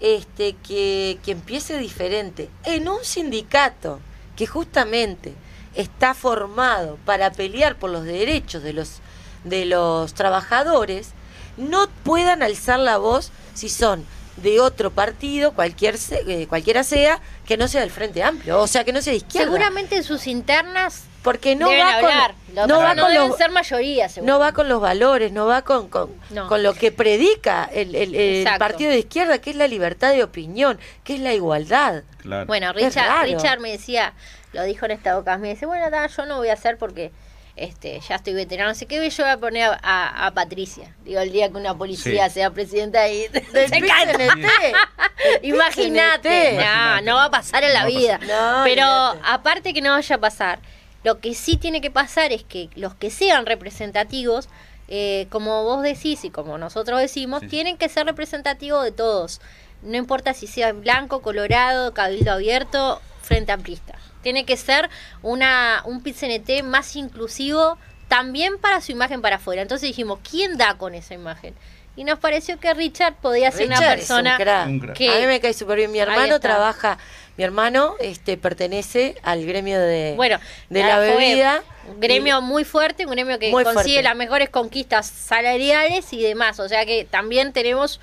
este 0.00 0.56
que, 0.66 1.18
que 1.24 1.30
empiece 1.32 1.78
diferente 1.78 2.50
en 2.64 2.88
un 2.88 3.04
sindicato 3.04 4.00
que 4.36 4.46
justamente 4.46 5.34
está 5.74 6.14
formado 6.14 6.98
para 7.04 7.30
pelear 7.32 7.76
por 7.76 7.90
los 7.90 8.04
derechos 8.04 8.62
de 8.62 8.72
los 8.72 9.00
de 9.44 9.64
los 9.66 10.14
trabajadores 10.14 11.10
no 11.56 11.88
puedan 12.02 12.42
alzar 12.42 12.78
la 12.80 12.96
voz 12.98 13.30
si 13.54 13.68
son 13.68 14.04
de 14.36 14.58
otro 14.58 14.90
partido, 14.90 15.52
cualquier 15.52 15.96
se- 15.96 16.24
eh, 16.26 16.48
cualquiera 16.48 16.82
sea, 16.82 17.20
que 17.46 17.56
no 17.56 17.68
sea 17.68 17.82
del 17.82 17.92
Frente 17.92 18.22
Amplio, 18.24 18.60
o 18.60 18.66
sea, 18.66 18.82
que 18.82 18.92
no 18.92 19.00
sea 19.00 19.12
de 19.12 19.18
izquierda. 19.18 19.46
Seguramente 19.52 19.94
en 19.96 20.02
sus 20.02 20.26
internas 20.26 21.04
Porque 21.22 21.54
no 21.54 21.68
deben 21.68 21.86
va 21.86 22.00
con, 22.00 22.10
hablar. 22.10 22.34
Lo 22.52 22.66
no 22.66 22.78
va 22.80 22.94
no 22.96 23.02
con 23.04 23.12
deben 23.12 23.28
los, 23.28 23.38
ser 23.38 23.50
mayoría, 23.52 24.08
seguro. 24.08 24.32
no 24.32 24.38
va 24.40 24.52
con 24.52 24.68
los 24.68 24.80
valores, 24.80 25.30
no 25.30 25.46
va 25.46 25.62
con, 25.62 25.88
con, 25.88 26.10
No. 26.30 26.48
con 26.48 26.64
lo 26.64 26.74
que 26.74 26.90
predica 26.90 27.64
el, 27.72 27.94
el- 27.94 28.44
partido 28.58 28.90
de 28.90 28.98
izquierda, 28.98 29.38
que 29.38 29.50
es 29.50 29.56
la 29.56 29.68
libertad 29.68 30.12
de 30.12 30.24
opinión, 30.24 30.80
que 31.04 31.14
es 31.14 31.20
la 31.20 31.32
igualdad. 31.32 32.02
Claro. 32.18 32.46
Bueno, 32.46 32.72
Richard. 32.72 33.24
Richard 33.26 33.60
me 33.60 33.70
decía, 33.70 34.14
lo 34.52 34.64
dijo 34.64 34.84
en 34.86 34.90
esta 34.90 35.16
ocasión, 35.16 35.42
me 35.42 35.50
dice, 35.50 35.64
bueno, 35.66 35.88
ta, 35.90 36.08
yo 36.08 36.26
no 36.26 36.38
voy 36.38 36.48
a 36.48 36.54
hacer 36.54 36.76
porque 36.76 37.12
este 37.56 38.00
ya 38.08 38.16
estoy 38.16 38.32
veterano, 38.32 38.70
no 38.70 38.74
sé 38.74 38.86
qué, 38.86 39.08
yo 39.08 39.24
voy 39.24 39.32
a 39.32 39.38
poner 39.38 39.70
a, 39.70 39.78
a- 39.82 40.26
a 40.26 40.30
Patricia. 40.34 40.94
Digo, 41.04 41.20
el 41.20 41.30
día 41.32 41.48
que 41.50 41.56
una 41.56 41.74
policía 41.76 42.28
Sí. 42.28 42.34
sea 42.34 42.50
presidenta 42.50 43.08
y 43.08 43.22
se. 43.52 43.80
Imagínate, 45.42 46.56
no, 46.58 47.00
no 47.02 47.14
va 47.16 47.24
a 47.24 47.30
pasar 47.30 47.64
en 47.64 47.72
la 47.72 47.82
No 47.82 47.86
vida. 47.88 48.18
No, 48.18 48.62
Pero 48.64 48.84
aparte 49.24 49.72
que 49.72 49.80
no 49.82 49.90
vaya 49.92 50.16
a 50.16 50.20
pasar, 50.20 50.58
lo 51.02 51.20
que 51.20 51.34
sí 51.34 51.56
tiene 51.56 51.80
que 51.80 51.90
pasar 51.90 52.32
es 52.32 52.42
que 52.44 52.68
los 52.74 52.94
que 52.94 53.10
sean 53.10 53.46
representativos 53.46 54.48
eh, 54.88 55.26
como 55.30 55.64
vos 55.64 55.82
decís 55.82 56.24
y 56.24 56.30
como 56.30 56.58
nosotros 56.58 57.00
decimos, 57.00 57.40
Sí. 57.40 57.46
tienen 57.48 57.78
que 57.78 57.88
ser 57.88 58.04
representativos 58.06 58.84
de 58.84 58.92
todos. 58.92 59.40
No 59.82 59.96
importa 59.96 60.34
si 60.34 60.46
sea 60.46 60.72
blanco, 60.72 61.22
colorado, 61.22 61.94
cabildo 61.94 62.32
abierto, 62.32 63.00
frente 63.22 63.52
amplista. 63.52 63.94
Tiene 64.24 64.44
que 64.44 64.56
ser 64.56 64.90
una, 65.22 65.82
un 65.84 66.02
PCNT 66.02 66.64
más 66.64 66.96
inclusivo 66.96 67.78
también 68.08 68.58
para 68.58 68.80
su 68.80 68.90
imagen 68.90 69.22
para 69.22 69.36
afuera. 69.36 69.62
Entonces 69.62 69.86
dijimos, 69.86 70.18
¿quién 70.28 70.56
da 70.56 70.76
con 70.76 70.94
esa 70.94 71.14
imagen? 71.14 71.54
Y 71.96 72.04
nos 72.04 72.18
pareció 72.18 72.58
que 72.58 72.74
Richard 72.74 73.14
podía 73.20 73.52
ser 73.52 73.66
una 73.66 73.76
Richard 73.76 73.96
persona. 73.96 74.36
Un 74.66 74.80
crack. 74.80 74.96
que... 74.96 75.10
A 75.10 75.20
mí 75.20 75.26
me 75.26 75.40
cae 75.40 75.54
súper 75.54 75.76
bien. 75.76 75.92
Mi 75.92 76.00
hermano 76.00 76.40
trabaja, 76.40 76.98
mi 77.36 77.44
hermano 77.44 77.94
este 78.00 78.36
pertenece 78.36 79.16
al 79.22 79.44
gremio 79.46 79.78
de, 79.78 80.14
Bueno, 80.16 80.40
de 80.70 80.82
la 80.82 80.98
bebida. 80.98 81.62
Un 81.86 82.00
gremio 82.00 82.40
muy 82.40 82.64
fuerte, 82.64 83.04
un 83.04 83.12
gremio 83.12 83.38
que 83.38 83.50
consigue 83.50 83.72
fuerte. 83.72 84.02
las 84.02 84.16
mejores 84.16 84.48
conquistas 84.48 85.06
salariales 85.06 86.12
y 86.12 86.22
demás. 86.22 86.58
O 86.58 86.68
sea 86.68 86.84
que 86.86 87.04
también 87.04 87.52
tenemos 87.52 88.00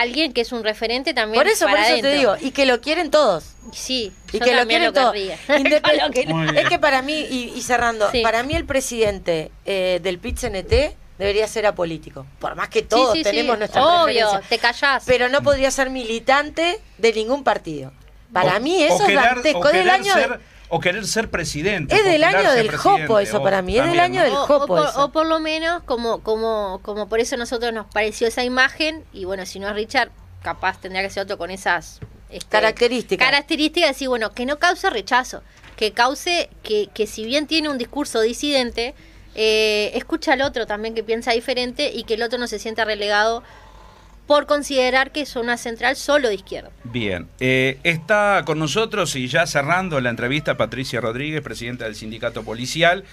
alguien 0.00 0.32
que 0.32 0.40
es 0.42 0.52
un 0.52 0.62
referente 0.64 1.14
también. 1.14 1.42
Por 1.42 1.50
eso, 1.50 1.64
por 1.66 1.72
para 1.74 1.88
eso 1.88 2.00
te 2.02 2.08
adentro. 2.08 2.34
digo, 2.34 2.46
y 2.48 2.50
que 2.52 2.66
lo 2.66 2.80
quieren 2.80 3.10
todos. 3.10 3.44
Sí, 3.72 4.12
Y 4.32 4.38
yo 4.38 4.44
que 4.44 4.54
lo 4.54 4.66
quieren 4.66 4.92
todos. 4.92 5.06
lo 5.06 5.12
bien. 5.12 5.38
Es 6.56 6.68
que 6.68 6.78
para 6.78 7.02
mí, 7.02 7.14
y, 7.30 7.52
y 7.56 7.62
cerrando, 7.62 8.10
Sí. 8.10 8.20
para 8.22 8.42
mí 8.42 8.54
el 8.54 8.64
presidente 8.66 9.50
eh, 9.64 10.00
del 10.02 10.18
PIT-CNT 10.18 10.94
debería 11.18 11.46
ser 11.48 11.66
apolítico. 11.66 12.26
Por 12.40 12.54
más 12.56 12.68
que 12.68 12.82
todos 12.82 13.12
Sí, 13.12 13.18
sí, 13.18 13.24
sí. 13.24 13.30
tenemos 13.30 13.56
nuestra 13.58 13.84
Obvio, 14.02 14.28
te 14.48 14.58
callás. 14.58 15.04
Pero 15.06 15.28
no 15.28 15.42
podría 15.42 15.70
ser 15.70 15.90
militante 15.90 16.80
de 16.98 17.12
ningún 17.12 17.44
partido. 17.44 17.92
Para 18.32 18.56
O- 18.56 18.60
mí 18.60 18.82
eso 18.82 19.06
es 19.06 19.14
dantesco. 19.14 19.62
del 19.68 19.72
querer 19.72 19.90
año, 19.90 20.12
ser, 20.12 20.40
o 20.68 20.80
querer 20.80 21.06
ser 21.06 21.30
presidente. 21.30 21.94
es 21.94 22.04
del 22.04 22.24
año 22.24 22.52
del 22.52 22.74
jopo 22.76 23.18
eso 23.18 23.42
para 23.42 23.62
mí. 23.62 23.78
Es 23.78 23.86
del 23.86 24.00
año 24.00 24.20
¿no? 24.20 24.24
del 24.24 24.34
jopo 24.34 24.64
o 24.64 24.66
por, 24.66 24.86
eso. 24.88 25.04
o 25.04 25.12
por 25.12 25.26
lo 25.26 25.40
menos 25.40 25.82
como 25.84 26.20
como 26.22 26.80
como 26.82 27.08
por 27.08 27.20
eso 27.20 27.34
a 27.34 27.38
nosotros 27.38 27.72
nos 27.72 27.86
pareció 27.86 28.28
esa 28.28 28.44
imagen 28.44 29.04
y 29.12 29.24
bueno 29.24 29.46
si 29.46 29.58
no 29.58 29.68
es 29.68 29.74
Richard 29.74 30.10
capaz 30.42 30.80
tendría 30.80 31.02
que 31.02 31.10
ser 31.10 31.22
otro 31.24 31.38
con 31.38 31.50
esas 31.50 32.00
este, 32.30 32.48
Características. 32.48 33.26
características 33.26 33.90
decir 33.90 34.08
bueno 34.08 34.32
que 34.32 34.46
no 34.46 34.58
cause 34.58 34.90
rechazo 34.90 35.42
que 35.76 35.92
cause 35.92 36.50
que, 36.62 36.88
que 36.92 37.06
si 37.06 37.24
bien 37.24 37.46
tiene 37.46 37.68
un 37.68 37.78
discurso 37.78 38.20
disidente 38.20 38.94
eh, 39.34 39.90
escucha 39.94 40.34
al 40.34 40.42
otro 40.42 40.66
también 40.66 40.94
que 40.94 41.02
piensa 41.02 41.32
diferente 41.32 41.90
y 41.92 42.04
que 42.04 42.14
el 42.14 42.22
otro 42.22 42.38
no 42.38 42.46
se 42.46 42.58
sienta 42.58 42.84
relegado 42.84 43.42
por 44.26 44.46
considerar 44.46 45.12
que 45.12 45.22
es 45.22 45.36
una 45.36 45.56
central 45.56 45.96
solo 45.96 46.28
de 46.28 46.34
izquierda 46.34 46.70
Bien, 46.84 47.28
eh, 47.40 47.78
está 47.82 48.42
con 48.46 48.58
nosotros 48.58 49.16
y 49.16 49.26
ya 49.26 49.46
cerrando 49.46 50.00
la 50.00 50.10
entrevista 50.10 50.56
Patricia 50.56 51.00
Rodríguez, 51.00 51.42
presidenta 51.42 51.84
del 51.84 51.94
sindicato 51.94 52.44
policial. 52.44 53.04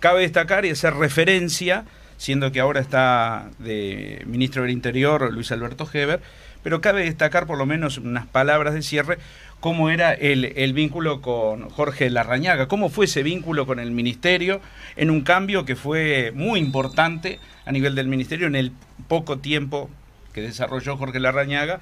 Cabe 0.00 0.22
destacar 0.22 0.64
y 0.64 0.70
hacer 0.70 0.94
referencia, 0.94 1.84
siendo 2.16 2.50
que 2.52 2.60
ahora 2.60 2.80
está 2.80 3.50
de 3.58 4.22
ministro 4.26 4.62
del 4.62 4.72
Interior 4.72 5.32
Luis 5.32 5.52
Alberto 5.52 5.88
Heber, 5.92 6.20
pero 6.62 6.80
cabe 6.80 7.04
destacar 7.04 7.46
por 7.46 7.58
lo 7.58 7.66
menos 7.66 7.98
unas 7.98 8.26
palabras 8.26 8.74
de 8.74 8.82
cierre, 8.82 9.18
cómo 9.60 9.90
era 9.90 10.12
el, 10.12 10.46
el 10.56 10.72
vínculo 10.72 11.22
con 11.22 11.68
Jorge 11.70 12.10
Larrañaga, 12.10 12.66
cómo 12.66 12.88
fue 12.88 13.04
ese 13.04 13.22
vínculo 13.22 13.66
con 13.66 13.78
el 13.78 13.90
ministerio 13.90 14.60
en 14.96 15.10
un 15.10 15.20
cambio 15.22 15.64
que 15.64 15.76
fue 15.76 16.32
muy 16.34 16.58
importante 16.58 17.38
a 17.64 17.72
nivel 17.72 17.94
del 17.94 18.08
ministerio 18.08 18.46
en 18.46 18.56
el 18.56 18.72
poco 19.06 19.38
tiempo 19.38 19.90
que 20.32 20.42
desarrolló 20.42 20.96
Jorge 20.96 21.20
Larrañaga. 21.20 21.80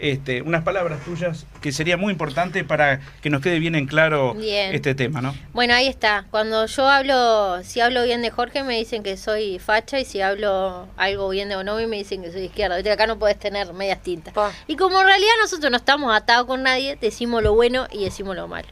Este, 0.00 0.42
unas 0.42 0.62
palabras 0.62 1.04
tuyas 1.04 1.44
que 1.60 1.72
sería 1.72 1.96
muy 1.96 2.12
importante 2.12 2.62
para 2.62 3.00
que 3.20 3.30
nos 3.30 3.42
quede 3.42 3.58
bien 3.58 3.74
en 3.74 3.86
claro 3.86 4.34
Bien. 4.34 4.72
este 4.72 4.94
tema, 4.94 5.20
¿no? 5.20 5.34
Bueno, 5.52 5.74
ahí 5.74 5.88
está. 5.88 6.26
Cuando 6.30 6.66
yo 6.66 6.88
hablo, 6.88 7.64
si 7.64 7.80
hablo 7.80 8.04
bien 8.04 8.22
de 8.22 8.30
Jorge, 8.30 8.62
me 8.62 8.78
dicen 8.78 9.02
que 9.02 9.16
soy 9.16 9.58
facha, 9.58 9.98
y 9.98 10.04
si 10.04 10.20
hablo 10.20 10.86
algo 10.96 11.28
bien 11.30 11.48
de 11.48 11.56
Bonomi, 11.56 11.86
me 11.86 11.96
dicen 11.96 12.22
que 12.22 12.30
soy 12.30 12.42
de 12.42 12.46
izquierda. 12.46 12.76
Viste, 12.76 12.92
acá 12.92 13.08
no 13.08 13.18
puedes 13.18 13.40
tener 13.40 13.72
medias 13.72 14.00
tintas. 14.00 14.32
Pa. 14.34 14.52
Y 14.68 14.76
como 14.76 15.00
en 15.00 15.06
realidad 15.06 15.32
nosotros 15.42 15.68
no 15.68 15.76
estamos 15.76 16.14
atados 16.14 16.46
con 16.46 16.62
nadie, 16.62 16.96
decimos 17.00 17.42
lo 17.42 17.54
bueno 17.54 17.88
y 17.90 18.04
decimos 18.04 18.36
lo 18.36 18.46
malo. 18.46 18.68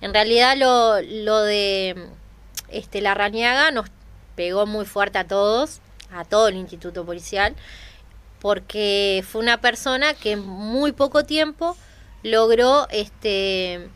En 0.00 0.14
realidad 0.14 0.56
lo, 0.56 1.02
lo 1.02 1.42
de 1.42 2.06
este 2.70 3.02
la 3.02 3.12
Rañaga 3.12 3.70
nos 3.70 3.90
pegó 4.34 4.64
muy 4.64 4.86
fuerte 4.86 5.18
a 5.18 5.24
todos, 5.24 5.80
a 6.10 6.24
todo 6.24 6.48
el 6.48 6.56
instituto 6.56 7.04
policial, 7.04 7.54
porque 8.40 9.24
fue 9.28 9.40
una 9.40 9.60
persona 9.60 10.14
que 10.14 10.32
en 10.32 10.46
muy 10.46 10.92
poco 10.92 11.24
tiempo 11.24 11.76
logró 12.22 12.88
este 12.90 13.88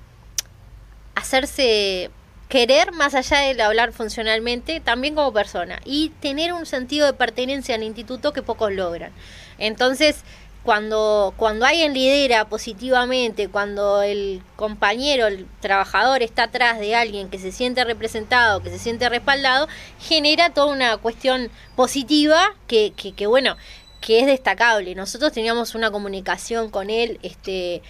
hacerse 1.15 2.11
querer 2.49 2.93
más 2.93 3.15
allá 3.15 3.41
de 3.41 3.61
hablar 3.63 3.93
funcionalmente, 3.93 4.81
también 4.81 5.15
como 5.15 5.33
persona 5.33 5.81
y 5.85 6.11
tener 6.21 6.53
un 6.53 6.67
sentido 6.67 7.07
de 7.07 7.13
pertenencia 7.15 7.75
al 7.75 7.83
instituto 7.83 8.33
que 8.33 8.43
pocos 8.43 8.73
logran. 8.73 9.13
Entonces, 9.59 10.23
cuando 10.63 11.35
cuando 11.37 11.67
alguien 11.67 11.93
lidera 11.93 12.47
positivamente, 12.47 13.49
cuando 13.49 14.03
el 14.03 14.43
compañero, 14.57 15.27
el 15.27 15.47
trabajador 15.61 16.23
está 16.23 16.45
atrás 16.45 16.79
de 16.79 16.95
alguien 16.95 17.29
que 17.29 17.39
se 17.39 17.53
siente 17.53 17.85
representado, 17.85 18.63
que 18.63 18.71
se 18.71 18.79
siente 18.79 19.09
respaldado, 19.09 19.69
genera 20.01 20.51
toda 20.51 20.73
una 20.73 20.97
cuestión 20.97 21.51
positiva 21.77 22.55
que, 22.67 22.93
que, 22.97 23.13
que 23.13 23.27
bueno, 23.27 23.57
que 24.05 24.21
es 24.21 24.27
destacable. 24.27 24.95
Nosotros 24.95 25.33
teníamos 25.33 25.75
una 25.75 25.91
comunicación 25.91 26.69
con 26.71 26.91
él, 26.91 27.19
este 27.23 27.81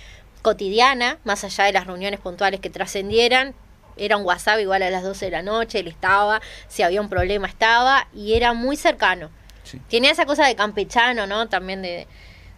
cotidiana, 0.42 1.18
más 1.24 1.42
allá 1.42 1.64
de 1.64 1.72
las 1.72 1.86
reuniones 1.86 2.20
puntuales 2.20 2.60
que 2.60 2.70
trascendieran. 2.70 3.54
Era 3.96 4.16
un 4.16 4.24
WhatsApp 4.24 4.60
igual 4.60 4.82
a 4.82 4.90
las 4.90 5.02
12 5.02 5.24
de 5.26 5.30
la 5.32 5.42
noche, 5.42 5.80
él 5.80 5.88
estaba, 5.88 6.40
si 6.68 6.82
había 6.82 7.00
un 7.00 7.08
problema 7.08 7.48
estaba, 7.48 8.06
y 8.14 8.34
era 8.34 8.52
muy 8.52 8.76
cercano. 8.76 9.30
Sí. 9.64 9.80
Tenía 9.88 10.10
esa 10.12 10.26
cosa 10.26 10.46
de 10.46 10.54
campechano, 10.54 11.26
¿no? 11.26 11.48
También 11.48 11.80
de, 11.82 12.06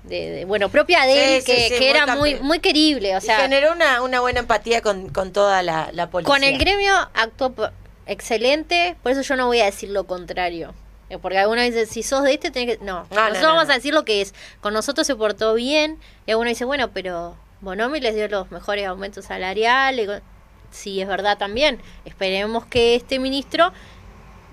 de- 0.04 0.30
de- 0.30 0.44
bueno, 0.44 0.68
propia 0.68 1.04
de 1.04 1.12
Sí, 1.14 1.18
él, 1.20 1.42
sí, 1.42 1.46
que, 1.46 1.56
sí, 1.68 1.68
que 1.74 1.78
muy 1.78 1.86
era 1.88 2.06
campe- 2.06 2.18
muy, 2.18 2.34
muy 2.40 2.58
querible. 2.60 3.14
O 3.14 3.18
Y 3.18 3.22
sea, 3.22 3.38
generó 3.40 3.72
una, 3.72 4.02
una 4.02 4.20
buena 4.20 4.40
empatía 4.40 4.82
con, 4.82 5.08
con 5.10 5.32
toda 5.32 5.62
la, 5.62 5.90
la 5.92 6.10
policía. 6.10 6.34
con 6.34 6.42
el 6.44 6.58
gremio 6.58 6.92
actuó 7.14 7.54
excelente, 8.06 8.96
por 9.02 9.12
eso 9.12 9.22
yo 9.22 9.36
no 9.36 9.46
voy 9.46 9.60
a 9.60 9.66
decir 9.66 9.90
lo 9.90 10.06
contrario. 10.06 10.74
Eh, 11.08 11.18
Porque 11.18 11.38
algunos 11.38 11.64
dicen, 11.64 11.86
si 11.86 12.02
sos 12.02 12.22
de 12.24 12.34
este, 12.34 12.50
tenés 12.50 12.78
que... 12.78 12.84
No, 12.84 13.06
No, 13.10 13.16
no, 13.16 13.28
nosotros 13.28 13.42
no, 13.42 13.54
vamos 13.54 13.70
a 13.70 13.74
decir 13.74 13.94
lo 13.94 14.04
que 14.04 14.20
es. 14.20 14.34
Con 14.60 14.72
nosotros 14.74 15.06
se 15.06 15.14
portó 15.14 15.54
bien, 15.54 15.98
y 16.26 16.32
alguno 16.32 16.48
dice, 16.48 16.64
bueno, 16.64 16.90
pero 16.92 17.36
Bonomi 17.60 18.00
les 18.00 18.14
dio 18.14 18.28
los 18.28 18.50
mejores 18.50 18.86
aumentos 18.86 19.26
salariales. 19.26 20.22
Sí, 20.70 21.00
es 21.00 21.08
verdad 21.08 21.38
también. 21.38 21.80
Esperemos 22.04 22.66
que 22.66 22.94
este 22.96 23.18
ministro 23.18 23.72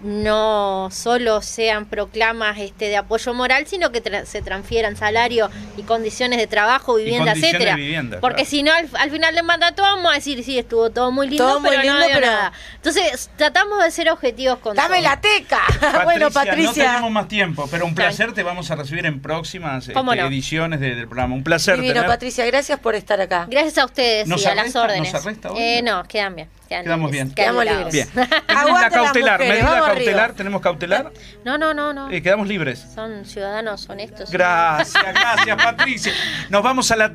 no 0.03 0.89
solo 0.91 1.41
sean 1.41 1.85
proclamas 1.85 2.59
este 2.59 2.85
de 2.89 2.97
apoyo 2.97 3.33
moral, 3.33 3.65
sino 3.67 3.91
que 3.91 4.03
tra- 4.03 4.25
se 4.25 4.41
transfieran 4.41 4.95
salario 4.95 5.49
y 5.77 5.83
condiciones 5.83 6.37
de 6.39 6.47
trabajo, 6.47 6.95
vivienda, 6.95 7.31
etcétera. 7.33 7.77
Porque 8.21 8.43
claro. 8.43 8.49
si 8.49 8.63
no, 8.63 8.73
al, 8.73 8.89
al 8.93 9.11
final 9.11 9.33
del 9.35 9.43
mandato 9.43 9.81
vamos 9.81 10.11
a 10.11 10.15
decir, 10.15 10.43
sí, 10.43 10.59
estuvo 10.59 10.89
todo 10.89 11.11
muy 11.11 11.27
lindo, 11.29 11.43
Todo 11.47 11.59
muy 11.59 11.69
pero 11.71 11.81
lindo, 11.81 11.99
no 11.99 12.05
pero- 12.07 12.25
nada. 12.27 12.53
Entonces, 12.75 13.29
tratamos 13.37 13.83
de 13.83 13.91
ser 13.91 14.09
objetivos 14.09 14.59
con 14.59 14.75
¡Dame 14.75 14.97
todo. 14.97 15.09
la 15.09 15.21
teca! 15.21 15.61
bueno, 16.03 16.27
No 16.27 16.31
Patricia. 16.31 16.85
tenemos 16.85 17.11
más 17.11 17.27
tiempo, 17.27 17.67
pero 17.71 17.85
un 17.85 17.95
placer 17.95 18.33
te 18.33 18.43
vamos 18.43 18.69
a 18.71 18.75
recibir 18.75 19.05
en 19.05 19.21
próximas 19.21 19.83
este, 19.83 19.93
¿Cómo 19.93 20.13
no? 20.13 20.27
ediciones 20.27 20.79
de- 20.79 20.95
del 20.95 21.07
programa. 21.07 21.35
Un 21.35 21.43
placer 21.43 21.75
Divino, 21.75 21.93
tener- 21.93 22.07
Patricia, 22.09 22.45
gracias 22.45 22.79
por 22.79 22.95
estar 22.95 23.19
acá. 23.21 23.47
Gracias 23.49 23.77
a 23.77 23.85
ustedes 23.85 24.27
¿Nos 24.27 24.41
y 24.43 24.47
a 24.47 24.55
las 24.55 24.75
órdenes. 24.75 25.13
¿Nos 25.13 25.21
arresta 25.25 25.51
hoy? 25.51 25.59
Eh, 25.61 25.81
no, 25.81 26.03
quedan 26.03 26.35
bien. 26.35 26.49
quedan 26.67 26.83
Quedamos 26.83 27.11
libres, 27.11 27.25
bien. 27.25 27.35
Quedamos 27.35 27.65
libres. 27.65 27.93
Bien. 27.93 28.09
La 28.15 28.61
Aguante 28.61 28.81
las 28.81 28.91
cautelar, 29.05 29.39
mujeres, 29.39 29.63
medida 29.63 29.79
cautelar. 29.95 30.33
¿Tenemos 30.33 30.61
cautelar? 30.61 31.11
No, 31.43 31.57
no, 31.57 31.73
no, 31.73 31.91
no. 31.93 32.09
Eh, 32.11 32.21
quedamos 32.21 32.47
libres. 32.47 32.85
Son 32.93 33.25
ciudadanos 33.25 33.89
honestos. 33.89 34.29
Gracias, 34.31 35.03
gracias 35.13 35.57
Patricia. 35.63 36.13
Nos 36.49 36.63
vamos 36.63 36.89
a 36.91 36.95
la 36.95 37.11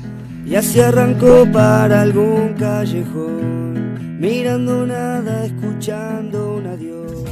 Y 0.46 0.54
así 0.56 0.80
arrancó 0.80 1.46
para 1.52 2.02
algún 2.02 2.54
callejón, 2.54 4.18
mirando 4.20 4.84
nada, 4.86 5.44
escuchando 5.44 6.54
un 6.54 6.66
adiós. 6.66 7.22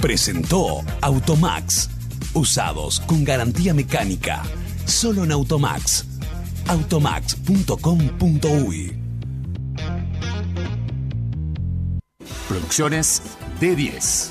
Presentó 0.00 0.82
Automax. 1.00 1.88
Usados 2.34 3.00
con 3.00 3.24
garantía 3.24 3.74
mecánica. 3.74 4.42
Solo 4.86 5.24
en 5.24 5.32
Automax. 5.32 6.06
Automax.com.uy 6.66 8.98
Producciones 12.48 13.22
D10. 13.60 14.30